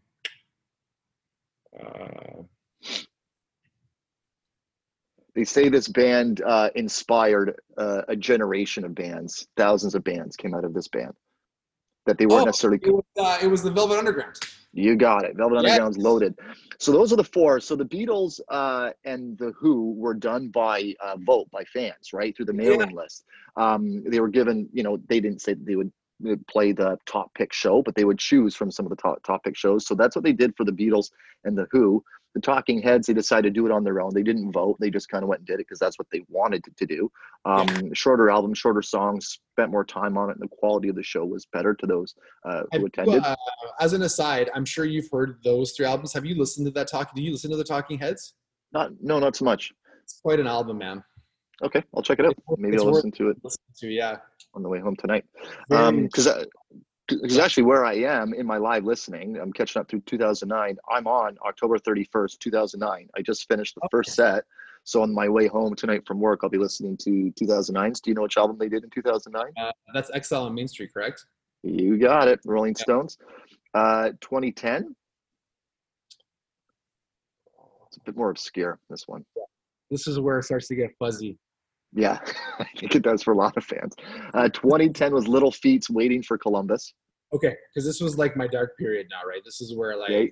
[1.78, 2.42] uh,
[5.34, 10.54] they say this band uh, inspired uh, a generation of bands thousands of bands came
[10.54, 11.14] out of this band
[12.06, 14.36] that they weren't oh, necessarily it was, uh, it was, the velvet underground.
[14.72, 15.36] You got it.
[15.36, 15.72] Velvet yes.
[15.72, 16.34] underground's loaded.
[16.78, 17.60] So those are the four.
[17.60, 22.36] So the beatles uh, and the who were done by uh, vote by fans right
[22.36, 22.96] through the mailing yeah.
[22.96, 23.24] list.
[23.56, 25.92] Um, they were given you know they didn't say they would
[26.48, 29.44] play the top pick show, but they would choose from some of the top, top
[29.44, 29.86] pick shows.
[29.86, 31.10] So that's what they did for the Beatles
[31.44, 32.02] and the Who.
[32.34, 34.12] The Talking Heads, they decided to do it on their own.
[34.12, 34.76] They didn't vote.
[34.80, 37.10] They just kind of went and did it because that's what they wanted to do.
[37.44, 37.94] Um.
[37.94, 41.24] Shorter album, shorter songs, spent more time on it, and the quality of the show
[41.24, 43.22] was better to those uh, who attended.
[43.22, 43.36] Uh,
[43.78, 46.12] as an aside, I'm sure you've heard those three albums.
[46.12, 47.14] Have you listened to that talk?
[47.14, 48.34] Do you listen to the Talking Heads?
[48.72, 49.72] Not, no, not so much.
[50.02, 51.04] It's quite an album, man.
[51.62, 52.36] Okay, I'll check it out.
[52.58, 53.36] Maybe I'll listen to it.
[53.42, 54.16] Listen to yeah
[54.54, 55.24] on the way home tonight.
[55.68, 56.40] Because um,
[57.08, 60.76] because actually where I am in my live listening, I'm catching up through 2009.
[60.90, 63.08] I'm on October 31st, 2009.
[63.14, 63.88] I just finished the okay.
[63.90, 64.44] first set.
[64.84, 68.00] So on my way home tonight from work, I'll be listening to 2009's.
[68.00, 69.52] Do you know which album they did in 2009?
[69.56, 71.26] Uh, that's Exile on Main Street, correct?
[71.62, 72.40] You got it.
[72.44, 72.82] Rolling yeah.
[72.82, 73.18] Stones.
[73.72, 74.94] Uh, 2010.
[77.86, 79.24] It's a bit more obscure, this one.
[79.90, 81.38] This is where it starts to get fuzzy.
[81.94, 82.18] Yeah,
[82.58, 83.94] I think it does for a lot of fans.
[84.34, 86.92] Uh, 2010 was Little Feats waiting for Columbus.
[87.34, 89.40] Okay, because this was like my dark period now, right?
[89.44, 90.24] This is where like yeah,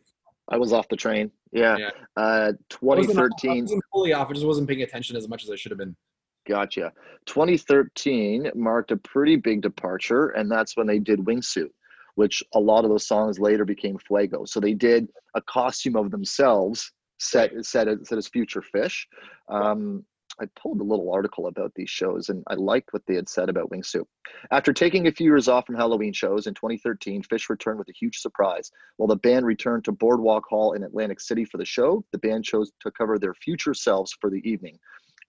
[0.51, 1.31] I was off the train.
[1.53, 1.77] Yeah.
[1.79, 1.91] yeah.
[2.17, 2.91] Uh, 2013.
[2.91, 4.29] I wasn't, I wasn't fully off.
[4.31, 5.97] I just wasn't paying attention as much as I should have been.
[6.47, 6.93] Gotcha.
[7.27, 11.71] 2013 marked a pretty big departure, and that's when they did Wingsuit,
[12.17, 14.45] which a lot of those songs later became Fuego.
[14.45, 19.05] So they did a costume of themselves set set as, set as future Phish.
[19.49, 20.05] Um,
[20.41, 23.49] I pulled a little article about these shows and I liked what they had said
[23.49, 24.07] about Wingsuit.
[24.51, 27.99] After taking a few years off from Halloween shows in 2013, Phish returned with a
[27.99, 28.71] huge surprise.
[28.97, 32.45] While the band returned to Boardwalk Hall in Atlantic City for the show, the band
[32.45, 34.79] chose to cover their future selves for the evening.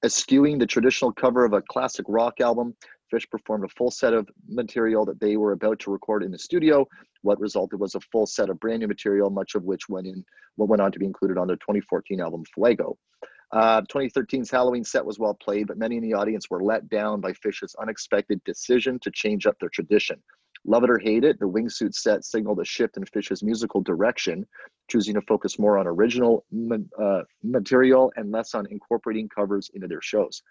[0.03, 2.75] Eschewing the traditional cover of a classic rock album,
[3.13, 6.39] Phish performed a full set of material that they were about to record in the
[6.39, 6.87] studio.
[7.21, 10.25] What resulted was a full set of brand new material, much of which went in
[10.55, 12.97] what went on to be included on their 2014 album Fuego.
[13.53, 17.21] Uh, 2013's Halloween set was well played, but many in the audience were let down
[17.21, 20.21] by Phish's unexpected decision to change up their tradition.
[20.65, 24.43] Love it or hate it, the wingsuit set signaled a shift in Phish's musical direction,
[24.89, 26.45] choosing to focus more on original
[26.99, 30.41] uh, material and less on incorporating covers into their shows.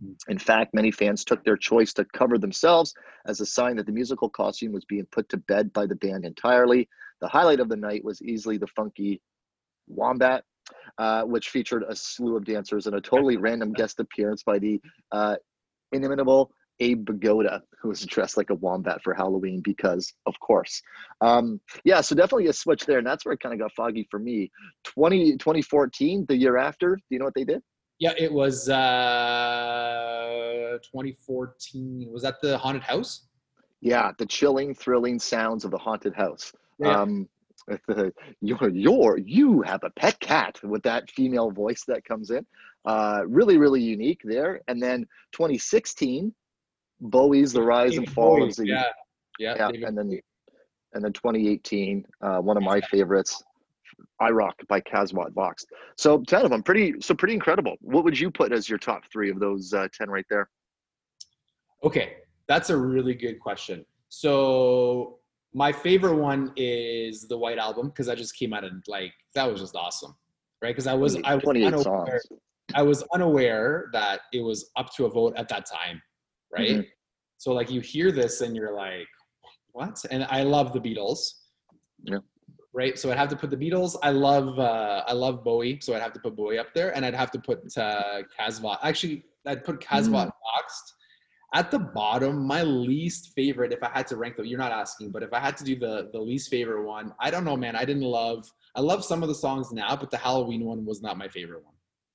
[0.00, 0.12] Hmm.
[0.28, 2.94] In fact, many fans took their choice to cover themselves
[3.26, 6.24] as a sign that the musical costume was being put to bed by the band
[6.24, 6.88] entirely.
[7.20, 9.20] The highlight of the night was easily the funky
[9.88, 10.44] Wombat,
[10.98, 14.80] uh, which featured a slew of dancers and a totally random guest appearance by the
[15.12, 15.36] uh,
[15.92, 16.50] inimitable
[16.80, 20.82] Abe Vigoda, who was dressed like a wombat for Halloween because, of course.
[21.20, 22.98] Um, yeah, so definitely a switch there.
[22.98, 24.50] And that's where it kind of got foggy for me.
[24.84, 27.62] 20, 2014, the year after, do you know what they did?
[27.98, 28.76] Yeah, it was uh,
[30.82, 32.10] 2014.
[32.12, 33.26] Was that the haunted house?
[33.80, 36.52] Yeah, the chilling, thrilling sounds of the haunted house.
[36.78, 37.00] Yeah.
[37.00, 37.26] Um,
[37.88, 42.46] the, you're, you're, you have a pet cat with that female voice that comes in.
[42.84, 44.60] Uh, really, really unique there.
[44.68, 46.32] And then 2016,
[47.00, 48.48] Bowie's The Rise David and Fall Bowie.
[48.48, 48.66] of the.
[48.68, 48.84] Yeah,
[49.38, 49.54] yeah.
[49.58, 49.86] yeah.
[49.86, 50.20] And then,
[50.94, 53.42] and then 2018, uh, one of my favorites,
[54.20, 55.66] I Rock by Kasvot Växt.
[55.96, 57.76] So 10 of them, pretty, so pretty incredible.
[57.80, 60.48] What would you put as your top three of those uh, 10 right there?
[61.82, 62.14] Okay,
[62.48, 63.84] that's a really good question.
[64.08, 65.18] So
[65.56, 69.50] my favorite one is the White Album because that just came out and like that
[69.50, 70.14] was just awesome,
[70.60, 70.68] right?
[70.68, 72.20] Because I was I was unaware,
[72.74, 76.02] I was unaware that it was up to a vote at that time,
[76.52, 76.70] right?
[76.72, 76.80] Mm-hmm.
[77.38, 79.08] So like you hear this and you're like,
[79.72, 80.04] what?
[80.10, 81.20] And I love the Beatles.
[82.02, 82.18] Yeah.
[82.74, 82.98] Right.
[82.98, 83.96] So I'd have to put the Beatles.
[84.02, 87.02] I love uh, I love Bowie, so I'd have to put Bowie up there, and
[87.06, 88.76] I'd have to put uh, Kasvot.
[88.82, 90.32] Actually, I'd put Kasvot mm.
[90.52, 90.92] Växt
[91.54, 95.10] at the bottom, my least favorite, if I had to rank them, you're not asking,
[95.10, 97.76] but if I had to do the the least favorite one, I don't know, man.
[97.76, 98.50] I didn't love.
[98.74, 101.64] I love some of the songs now, but the Halloween one was not my favorite
[101.64, 101.74] one.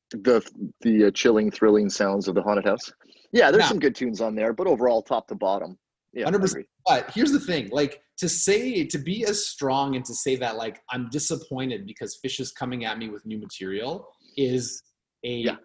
[0.10, 0.46] The
[0.82, 2.91] the uh, chilling, thrilling sounds of the haunted house.
[3.32, 5.78] Yeah, there's some good tunes on there, but overall, top to bottom,
[6.12, 6.65] yeah, 100%.
[6.86, 10.58] But here's the thing: like to say, to be as strong and to say that,
[10.58, 14.84] like I'm disappointed because Phish is coming at me with new material is
[15.24, 15.56] a yeah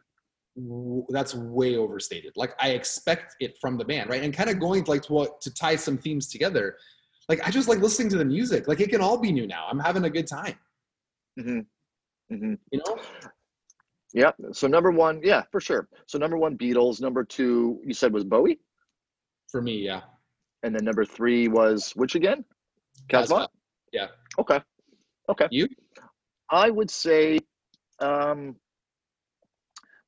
[1.08, 2.32] that's way overstated.
[2.36, 4.22] Like I expect it from the band, right?
[4.22, 6.76] And kind of going like to what to tie some themes together.
[7.28, 8.68] Like I just like listening to the music.
[8.68, 9.66] Like it can all be new now.
[9.70, 10.54] I'm having a good time.
[11.38, 12.34] Mm-hmm.
[12.34, 12.54] Mm-hmm.
[12.70, 12.98] You know.
[14.14, 14.30] Yeah.
[14.52, 15.88] So number one, yeah, for sure.
[16.06, 17.00] So number one, Beatles.
[17.00, 18.58] Number two, you said was Bowie.
[19.50, 20.00] For me, yeah.
[20.62, 22.44] And then number three was which again?
[23.10, 23.48] Kasvot.
[23.92, 24.08] Yeah.
[24.38, 24.60] Okay.
[25.28, 25.48] Okay.
[25.50, 25.68] You?
[26.50, 27.38] I would say
[28.00, 28.56] um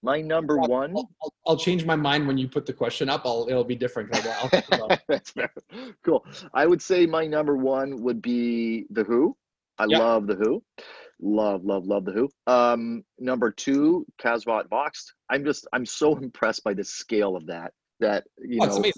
[0.03, 0.95] my number one.
[0.97, 3.23] I'll, I'll, change my mind when you put the question up.
[3.25, 4.15] I'll it'll be different.
[4.15, 5.53] I'll, That's fair.
[6.05, 6.25] Cool.
[6.55, 9.37] I would say my number one would be the Who.
[9.79, 10.63] I love the Who.
[11.21, 12.29] Love, love, love the Who.
[12.47, 15.13] Um, number two, Kasvot Växt.
[15.31, 17.73] I'm just I'm so impressed by the scale of that.
[18.01, 18.93] That you oh, know,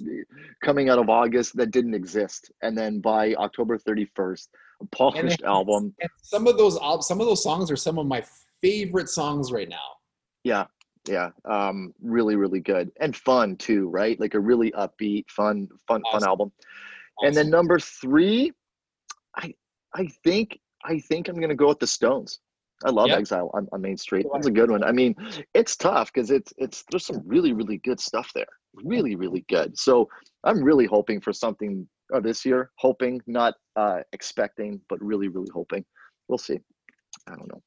[0.63, 4.49] coming out of August that didn't exist, and then by October 31st,
[4.83, 5.95] a polished album.
[6.21, 8.23] some of those some of those songs are some of my
[8.61, 9.79] favorite songs right now.
[10.45, 10.67] Yeah,
[11.09, 14.19] yeah um really really good and fun too right?
[14.21, 16.21] Like a really upbeat fun fun awesome.
[16.21, 16.53] fun album.
[17.19, 17.27] Awesome.
[17.29, 18.53] and then number three
[19.37, 19.55] i
[19.95, 22.41] i think i think i'm gonna go with the stones.
[22.83, 23.19] I love yep.
[23.19, 24.25] exile on, on main street.
[24.33, 24.83] That's a good one.
[24.83, 25.15] I mean
[25.55, 28.47] it's tough because it's it's there's some really really good stuff there.
[28.75, 29.79] Really really good.
[29.79, 30.09] So
[30.45, 32.71] i'm really hoping for something uh, this year.
[32.79, 35.85] Hoping not uh expecting but really really hoping.
[36.29, 36.59] We'll see.
[37.29, 37.63] I don't know.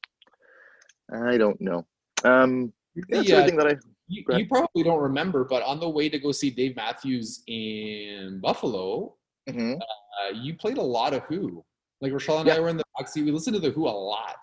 [1.30, 1.86] I don't know.
[2.24, 2.72] Um
[3.08, 3.76] that's everything uh, that I.
[4.08, 8.38] You, you, probably don't remember, but on the way to go see Dave Matthews in
[8.42, 9.14] Buffalo,
[9.48, 9.74] mm-hmm.
[9.74, 11.64] uh, you played a lot of Who.
[12.00, 12.56] Like Rochelle and yeah.
[12.56, 13.24] I were in the backseat.
[13.24, 14.36] We listened to the Who a lot.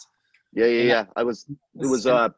[0.53, 1.05] Yeah, yeah, yeah.
[1.15, 1.45] I was.
[1.79, 2.07] It was.
[2.07, 2.29] uh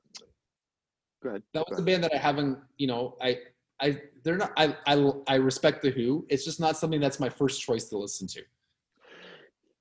[1.24, 1.44] Go ahead.
[1.54, 2.60] That was a band that I haven't.
[2.78, 3.40] You know, I,
[3.82, 4.52] I, they're not.
[4.58, 6.26] I, I, I respect the Who.
[6.30, 8.42] It's just not something that's my first choice to listen to.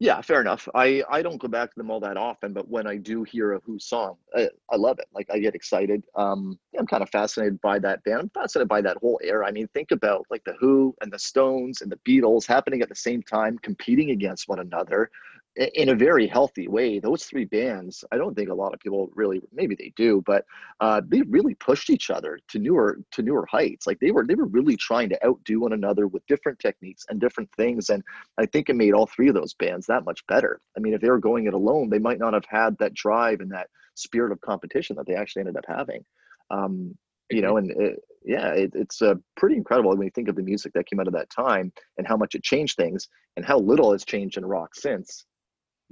[0.02, 0.68] Yeah, fair enough.
[0.74, 3.52] I I don't go back to them all that often, but when I do hear
[3.52, 5.06] a Who song, I, I love it.
[5.14, 6.02] Like I get excited.
[6.16, 8.18] Um, I'm kind of fascinated by that band.
[8.20, 9.46] I'm fascinated by that whole era.
[9.46, 12.88] I mean, think about like the Who and the Stones and the Beatles happening at
[12.88, 15.08] the same time, competing against one another
[15.56, 16.98] in a very healthy way.
[16.98, 20.46] Those three bands, I don't think a lot of people really, maybe they do, but
[20.80, 23.86] uh, they really pushed each other to newer to newer heights.
[23.86, 27.20] Like they were they were really trying to outdo one another with different techniques and
[27.20, 27.90] different things.
[27.90, 28.02] And
[28.38, 30.60] I think it made all three of those bands that much better.
[30.76, 33.40] I mean, if they were going it alone, they might not have had that drive
[33.40, 36.04] and that spirit of competition that they actually ended up having.
[36.50, 36.96] Um,
[37.30, 40.42] you know, and it, yeah, it, it's uh, pretty incredible when you think of the
[40.42, 43.58] music that came out of that time and how much it changed things and how
[43.58, 45.24] little has changed in rock since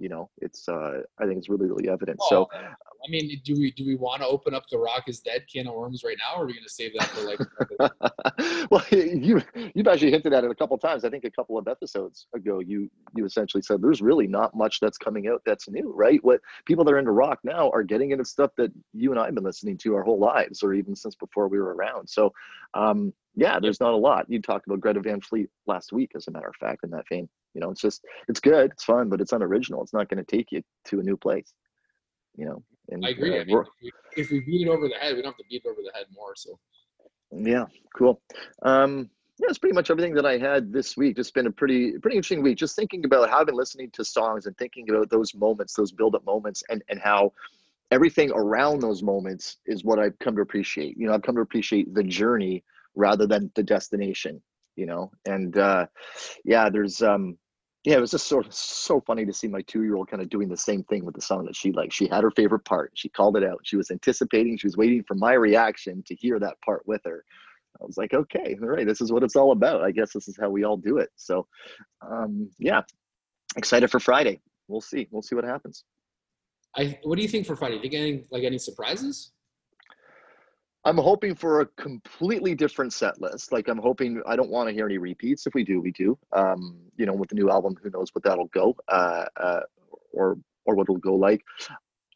[0.00, 2.18] you know, it's uh, I think it's really really evident.
[2.28, 5.44] so, I mean, do we do we want to open up the Rock is Dead
[5.52, 8.68] can of worms right now, or are we going to save that for like?
[8.70, 9.42] well, you
[9.74, 11.04] you've actually hinted at it a couple times.
[11.04, 14.80] I think a couple of episodes ago, you you essentially said there's really not much
[14.80, 16.22] that's coming out that's new, right?
[16.24, 19.26] What people that are into rock now are getting into stuff that you and I
[19.26, 22.08] have been listening to our whole lives, or even since before we were around.
[22.08, 22.32] So,
[22.74, 24.26] um, yeah, there's not a lot.
[24.28, 27.08] You talked about Greta Van Fleet last week, as a matter of fact, in that
[27.08, 27.28] vein.
[27.54, 29.82] You know, it's just it's good, it's fun, but it's unoriginal.
[29.82, 31.52] It's not going to take you to a new place.
[32.36, 33.38] You know, and, I agree.
[33.38, 33.64] Uh, I mean,
[34.16, 35.92] if, we, beat it over the head, we don't have to beat it over the
[35.94, 36.34] head more.
[36.36, 36.58] So,
[37.32, 37.66] yeah,
[37.96, 38.20] cool.
[38.62, 41.16] Um, yeah, it's pretty much everything that I had this week.
[41.16, 42.58] Just been a pretty pretty interesting week.
[42.58, 45.92] Just thinking about how I've been listening to songs and thinking about those moments, those
[45.92, 47.32] build up moments, and and how
[47.90, 50.96] everything around those moments is what I've come to appreciate.
[50.96, 52.62] You know, I've come to appreciate the journey
[52.94, 54.40] rather than the destination
[54.80, 55.10] you know?
[55.26, 55.86] And uh
[56.44, 57.36] yeah there's um
[57.84, 60.48] yeah it was just sort of so funny to see my two-year-old kind of doing
[60.48, 62.92] the same thing with the song that she like she had her favorite part.
[62.94, 63.60] She called it out.
[63.62, 64.56] She was anticipating.
[64.56, 67.24] She was waiting for my reaction to hear that part with her.
[67.80, 69.82] I was like okay all right this is what it's all about.
[69.82, 71.10] I guess this is how we all do it.
[71.16, 71.46] So
[72.02, 72.82] um yeah
[73.56, 74.40] excited for friday.
[74.68, 75.08] We'll see.
[75.10, 75.84] We'll see what happens.
[76.76, 77.78] I what do you think for friday?
[77.78, 79.32] Do you think any like any surprises
[80.84, 83.52] I'm hoping for a completely different set list.
[83.52, 85.46] Like I'm hoping I don't want to hear any repeats.
[85.46, 86.18] If we do, we do.
[86.32, 89.60] Um, you know, with the new album, who knows what that'll go, uh, uh,
[90.12, 91.42] or or what it'll go like.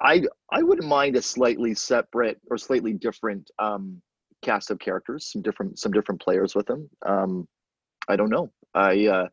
[0.00, 4.00] I I wouldn't mind a slightly separate or slightly different um,
[4.42, 6.88] cast of characters, some different some different players with them.
[7.04, 7.46] Um,
[8.08, 8.50] I don't know.
[8.74, 9.28] I uh,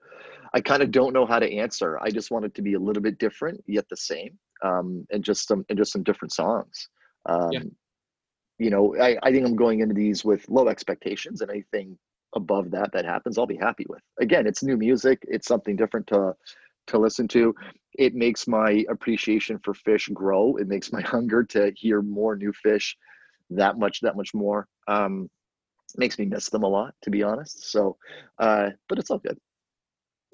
[0.54, 1.98] I kind of don't know how to answer.
[2.02, 5.24] I just want it to be a little bit different yet the same, um, and
[5.24, 6.90] just some and just some different songs.
[7.28, 7.62] Um, yeah
[8.62, 11.98] you know, I, I think I'm going into these with low expectations and anything
[12.36, 14.04] above that that happens, I'll be happy with.
[14.20, 15.18] Again, it's new music.
[15.28, 16.36] It's something different to
[16.88, 17.56] to listen to.
[17.98, 20.58] It makes my appreciation for Phish grow.
[20.58, 22.94] It makes my hunger to hear more new Phish
[23.50, 24.68] that much, that much more.
[24.88, 25.28] Um,
[25.98, 27.72] makes me miss them a lot, to be honest.
[27.72, 27.98] So,
[28.38, 29.40] uh, but it's all good.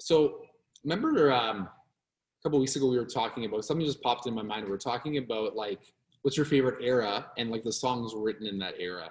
[0.00, 0.42] So,
[0.84, 4.42] remember um, a couple weeks ago we were talking about something just popped in my
[4.42, 4.66] mind.
[4.66, 5.80] We are talking about like
[6.28, 9.08] what's your favorite era and like the songs written in that era,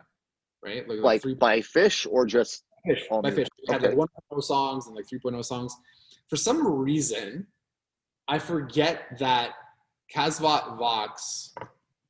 [0.64, 0.88] right?
[0.88, 3.48] Like, like, like by Phish or just Phish, by Phish.
[3.68, 3.74] Okay.
[3.74, 5.76] Had like 1.0 songs and like 3.0 songs.
[6.30, 7.48] For some reason,
[8.28, 9.54] I forget that
[10.16, 11.58] Kasvot Växt.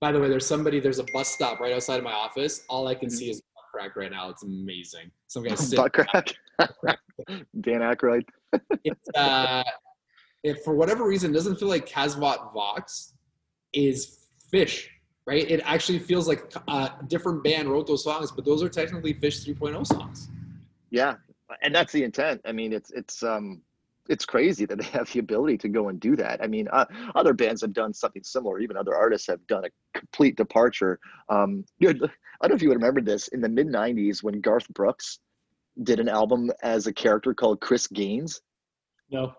[0.02, 0.82] By the way, there's somebody.
[0.82, 2.65] There's a bus stop right outside of my office.
[2.67, 3.15] All I can mm-hmm.
[3.15, 4.30] see is butt crack right now.
[4.30, 5.10] It's amazing.
[5.28, 5.82] Some guy sitting.
[5.82, 6.34] Butt crack.
[7.62, 8.24] Dan Aykroyd.
[8.84, 9.63] it's uh,
[10.65, 13.13] for whatever reason doesn't feel like Kasvot Växt
[13.72, 14.88] is Phish,
[15.28, 15.50] right?
[15.52, 19.46] It actually feels like a different band wrote those songs, but those are technically Phish
[19.46, 20.30] 3.0 songs.
[20.90, 21.16] Yeah,
[21.62, 22.42] and that's the intent.
[22.46, 23.62] I mean, it's it's um
[24.10, 26.42] it's crazy that they have the ability to go and do that.
[26.42, 28.60] I mean, uh, other bands have done something similar.
[28.60, 30.98] Even other artists have done a complete departure.
[31.28, 34.68] Um, I don't know if you would remember this in the mid '90s when Garth
[34.70, 35.20] Brooks
[35.84, 38.42] did an album as a character called Chris Gaines.
[39.12, 39.34] No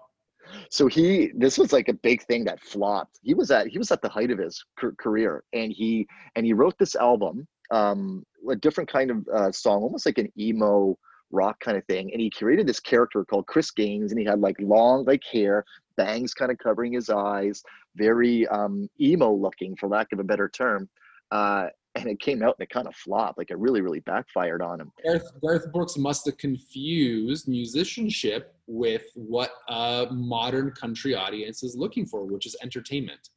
[0.70, 3.90] so he this was like a big thing that flopped he was at he was
[3.90, 4.64] at the height of his
[4.98, 6.06] career and he
[6.36, 10.30] and he wrote this album um a different kind of uh, song almost like an
[10.38, 10.96] emo
[11.30, 14.40] rock kind of thing and he created this character called chris gaines and he had
[14.40, 15.64] like long like hair
[15.96, 17.62] bangs kind of covering his eyes
[17.96, 20.88] very um emo looking for lack of a better term
[21.30, 21.66] uh
[21.98, 23.38] and it came out and it kind of flopped.
[23.38, 24.92] Like it really, really backfired on him.
[25.04, 32.06] Garth, Garth Brooks must have confused musicianship with what a modern country audience is looking
[32.06, 33.30] for, which is entertainment.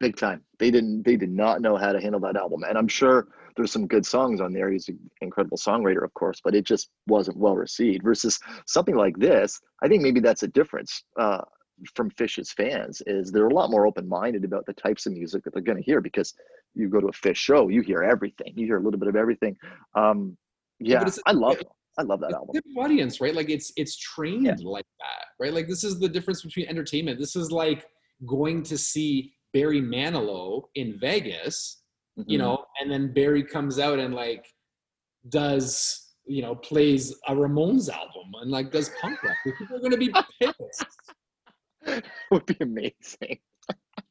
[0.00, 0.42] Big time.
[0.58, 1.04] They didn't.
[1.04, 4.04] They did not know how to handle that album, and I'm sure there's some good
[4.04, 4.70] songs on there.
[4.70, 8.02] He's an incredible songwriter, of course, but it just wasn't well received.
[8.02, 11.04] Versus something like this, I think maybe that's a difference.
[11.18, 11.42] Uh,
[11.94, 15.44] from Phish's fans is they're a lot more open minded about the types of music
[15.44, 16.34] that they're going to hear because
[16.74, 19.16] you go to a Fish show, you hear everything, you hear a little bit of
[19.16, 19.56] everything.
[19.94, 20.36] Um,
[20.80, 21.68] yeah, yeah I love it.
[21.98, 22.60] I love that album.
[22.78, 23.34] Audience, right?
[23.34, 24.54] Like it's it's trained yeah.
[24.62, 25.52] like that, right?
[25.52, 27.18] Like this is the difference between entertainment.
[27.18, 27.86] This is like
[28.26, 31.82] going to see Barry Manilow in Vegas,
[32.18, 32.30] mm-hmm.
[32.30, 34.46] you know, and then Barry comes out and like
[35.28, 39.36] does you know plays a Ramones album and like does punk rock.
[39.44, 40.84] People are going to be pissed.
[42.30, 43.38] would be amazing.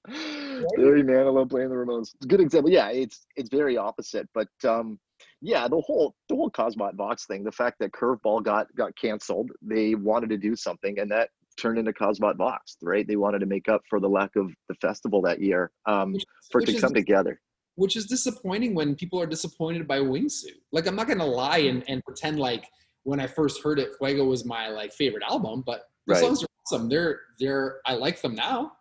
[0.07, 2.11] Barry Manilow playing the Ramones.
[2.27, 2.69] Good example.
[2.69, 4.99] Yeah, it's it's very opposite, but um,
[5.41, 9.51] yeah, the whole the whole Kasvot Växt thing, the fact that Curveball got got canceled,
[9.61, 13.07] they wanted to do something, and that turned into Kasvot Växt, right?
[13.07, 16.23] They wanted to make up for the lack of the festival that year, um, which,
[16.51, 17.39] for it to come together.
[17.75, 20.59] Which is disappointing when people are disappointed by Wingsuit.
[20.71, 22.65] Like I'm not gonna lie and, and pretend like
[23.03, 26.21] when I first heard it, Fuego was my like favorite album, but the right.
[26.21, 26.87] songs are awesome.
[26.87, 28.73] They're they're I like them now.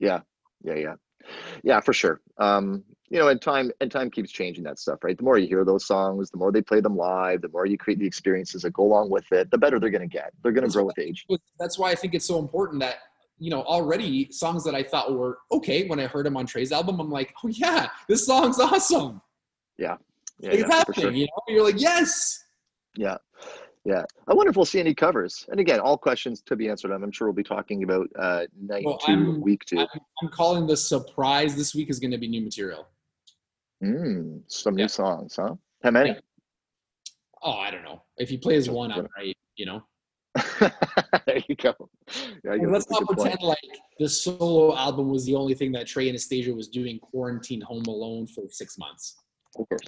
[0.00, 0.20] Yeah,
[0.62, 0.94] yeah, yeah,
[1.62, 2.20] yeah, for sure.
[2.38, 2.84] Um,
[3.14, 5.16] you know, and time and time keeps changing that stuff, right?
[5.16, 7.78] The more you hear those songs, the more they play them live, the more you
[7.78, 10.32] create the experiences that go along with it, the better they're going to get.
[10.42, 11.24] They're going to grow with age.
[11.60, 12.96] That's why I think it's so important that
[13.38, 16.72] you know already songs that I thought were okay when I heard them on Trey's
[16.72, 19.22] album, I'm like, oh yeah, this song's awesome.
[19.78, 19.96] Yeah,
[20.40, 21.00] yeah, like, yeah happening.
[21.00, 21.10] Sure.
[21.12, 22.42] You know, you're like, yes.
[22.96, 23.18] Yeah.
[23.86, 25.44] Yeah, I wonder if we'll see any covers.
[25.50, 26.90] And again, all questions to be answered.
[26.90, 29.78] I'm sure we'll be talking about uh, night well, 2 I'm, week two.
[29.78, 29.86] I'm,
[30.22, 32.86] I'm, calling the surprise this week is going to be new material.
[33.82, 34.84] Mm, some yeah.
[34.84, 35.54] new songs, huh?
[35.82, 36.10] How many?
[36.10, 36.20] Yeah.
[37.42, 38.02] Oh, I don't know.
[38.16, 39.36] If he plays one, I'm right.
[39.56, 39.82] You know.
[41.26, 41.74] there you go.
[42.44, 43.42] Yeah, let's not pretend point.
[43.42, 47.84] like the solo album was the only thing that Trey Anastasio was doing quarantine home
[47.86, 49.16] alone for six months.
[49.56, 49.82] Of course,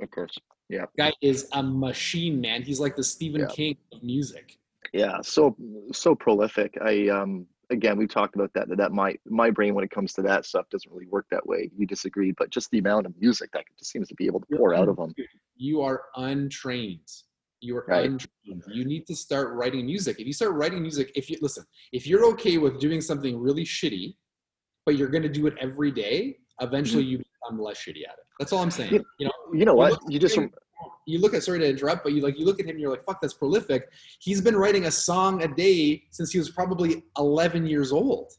[0.00, 0.36] of course.
[0.68, 0.86] Yeah.
[0.98, 2.62] Guy is a machine, man.
[2.62, 3.54] He's like the Stephen yeah.
[3.54, 4.58] King of music.
[4.92, 5.56] Yeah, so
[5.92, 6.76] so prolific.
[6.82, 10.12] I um again we've talked about that that that my my brain when it comes
[10.14, 11.70] to that stuff doesn't really work that way.
[11.76, 14.46] You disagree, but just the amount of music that just seems to be able to
[14.48, 15.14] You're pour un- out of them.
[15.56, 17.08] You are untrained.
[17.60, 18.04] You are right.
[18.04, 18.62] untrained.
[18.68, 20.20] You need to start writing music.
[20.20, 23.64] If you start writing music, if you listen, if you're okay with doing something really
[23.64, 24.16] shitty,
[24.84, 27.12] but you're going to do it every day, eventually mm-hmm.
[27.12, 28.26] you become less shitty at it.
[28.38, 28.92] That's all I'm saying.
[28.92, 29.98] You, you know, you know what?
[30.08, 30.38] You, just
[31.06, 33.04] you look at sorry to interrupt, but you like you look at him, you're like,
[33.04, 33.88] fuck, that's prolific.
[34.18, 38.32] He's been writing a song a day since he was probably 11 years old.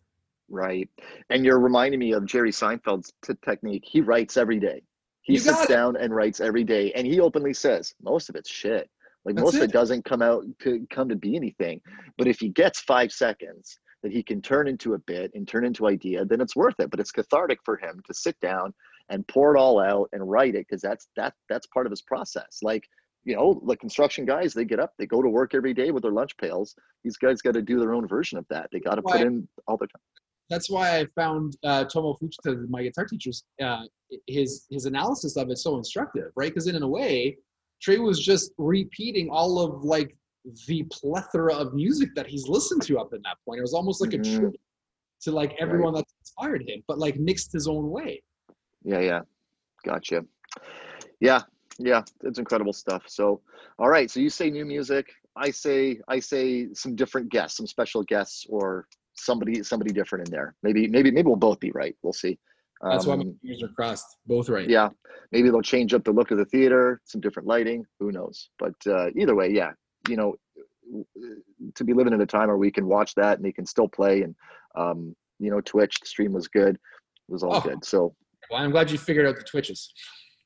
[0.50, 0.90] Right,
[1.30, 3.84] and you're reminding me of Jerry Seinfeld's t- technique.
[3.86, 4.84] He writes every day.
[5.22, 8.50] He you sits down and writes every day, and he openly says most of it's
[8.50, 8.90] shit.
[9.26, 9.64] Like that's most it.
[9.64, 11.82] of it doesn't come out to come to be anything.
[12.18, 15.66] But if he gets five seconds that he can turn into a bit and turn
[15.66, 16.90] into idea, then it's worth it.
[16.90, 18.74] But it's cathartic for him to sit down
[19.10, 22.02] and pour it all out and write it because that's that that's part of his
[22.02, 22.60] process.
[22.62, 22.84] Like
[23.24, 26.04] you know, the construction guys, they get up, they go to work every day with
[26.04, 26.76] their lunch pails.
[27.04, 28.70] These guys got to do their own version of that.
[28.72, 30.02] They got to put in all the time.
[30.50, 33.84] That's why I found uh, Tomo Fujita, my guitar teacher's, uh,
[34.28, 36.50] his his analysis of it so instructive, right?
[36.50, 37.38] Because in, in a way,
[37.82, 40.16] Trey was just repeating all of like
[40.68, 43.60] the plethora of music that he's listened to up in that point.
[43.60, 44.22] It was almost like mm-hmm.
[44.22, 44.62] a tribute
[45.24, 46.00] to like everyone right.
[46.00, 48.22] that's inspired him, but like mixed his own way.
[48.84, 49.22] Yeah, yeah.
[49.86, 50.26] Gotcha.
[51.20, 51.42] Yeah,
[51.80, 53.04] yeah, it's incredible stuff.
[53.08, 53.42] So,
[53.80, 54.10] all right.
[54.10, 55.08] So you say new music.
[55.36, 60.32] I say I say some different guests, some special guests, or somebody somebody different in
[60.32, 60.56] there.
[60.64, 61.96] Maybe maybe maybe we'll both be right.
[62.02, 62.40] We'll see.
[62.82, 64.18] That's um, why my um, fingers are crossed.
[64.26, 64.70] Both right.
[64.70, 64.90] Yeah,
[65.32, 67.86] maybe they'll change up the look of the theater, some different lighting.
[68.00, 68.50] Who knows?
[68.60, 69.72] But uh, either way, yeah.
[70.08, 70.36] You know,
[71.76, 73.88] to be living in a time where we can watch that and they can still
[73.88, 74.36] play, and
[74.76, 76.76] um, you know, Twitch the stream was good.
[76.76, 77.62] It was all oh.
[77.62, 77.84] good.
[77.84, 78.16] So
[78.50, 79.92] well, I'm glad you figured out the twitches.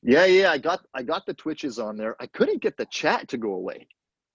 [0.02, 2.16] Yeah, yeah, I got I got the twitches on there.
[2.20, 3.86] I couldn't get the chat to go away.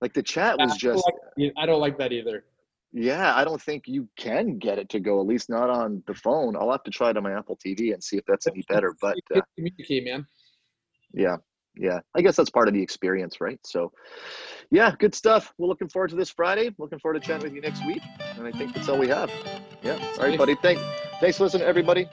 [0.01, 1.03] Like the chat was I just.
[1.38, 2.45] Like, I don't like that either.
[2.93, 5.20] Yeah, I don't think you can get it to go.
[5.20, 6.55] At least not on the phone.
[6.55, 8.95] I'll have to try it on my Apple TV and see if that's any better.
[9.01, 10.26] But uh, communicate, man.
[11.13, 11.38] Yeah,
[11.76, 11.99] yeah.
[12.15, 13.59] I guess that's part of the experience, right?
[13.65, 13.91] So,
[14.72, 15.53] yeah, good stuff.
[15.57, 16.74] We're looking forward to this Friday.
[16.78, 18.01] Looking forward to chatting with you next week.
[18.38, 19.32] And I think that's all we have.
[19.84, 19.99] Yeah.
[20.18, 20.55] All right, buddy.
[20.55, 20.82] Thanks.
[21.20, 22.07] Thanks for listening, everybody.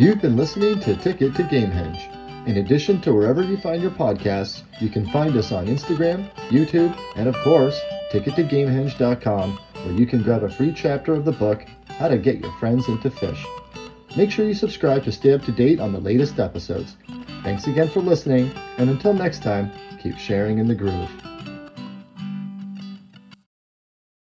[0.00, 2.46] You've been listening to Ticket to Gamehenge.
[2.46, 6.98] In addition to wherever you find your podcasts, you can find us on Instagram, YouTube,
[7.16, 7.78] and of course,
[8.10, 11.66] tickettogamehenge.com, where you can grab a free chapter of the book,
[11.98, 13.44] How to Get Your Friends into Phish.
[14.16, 16.96] Make sure you subscribe to stay up to date on the latest episodes.
[17.42, 19.70] Thanks again for listening, and until next time,
[20.02, 21.29] keep sharing in the groove.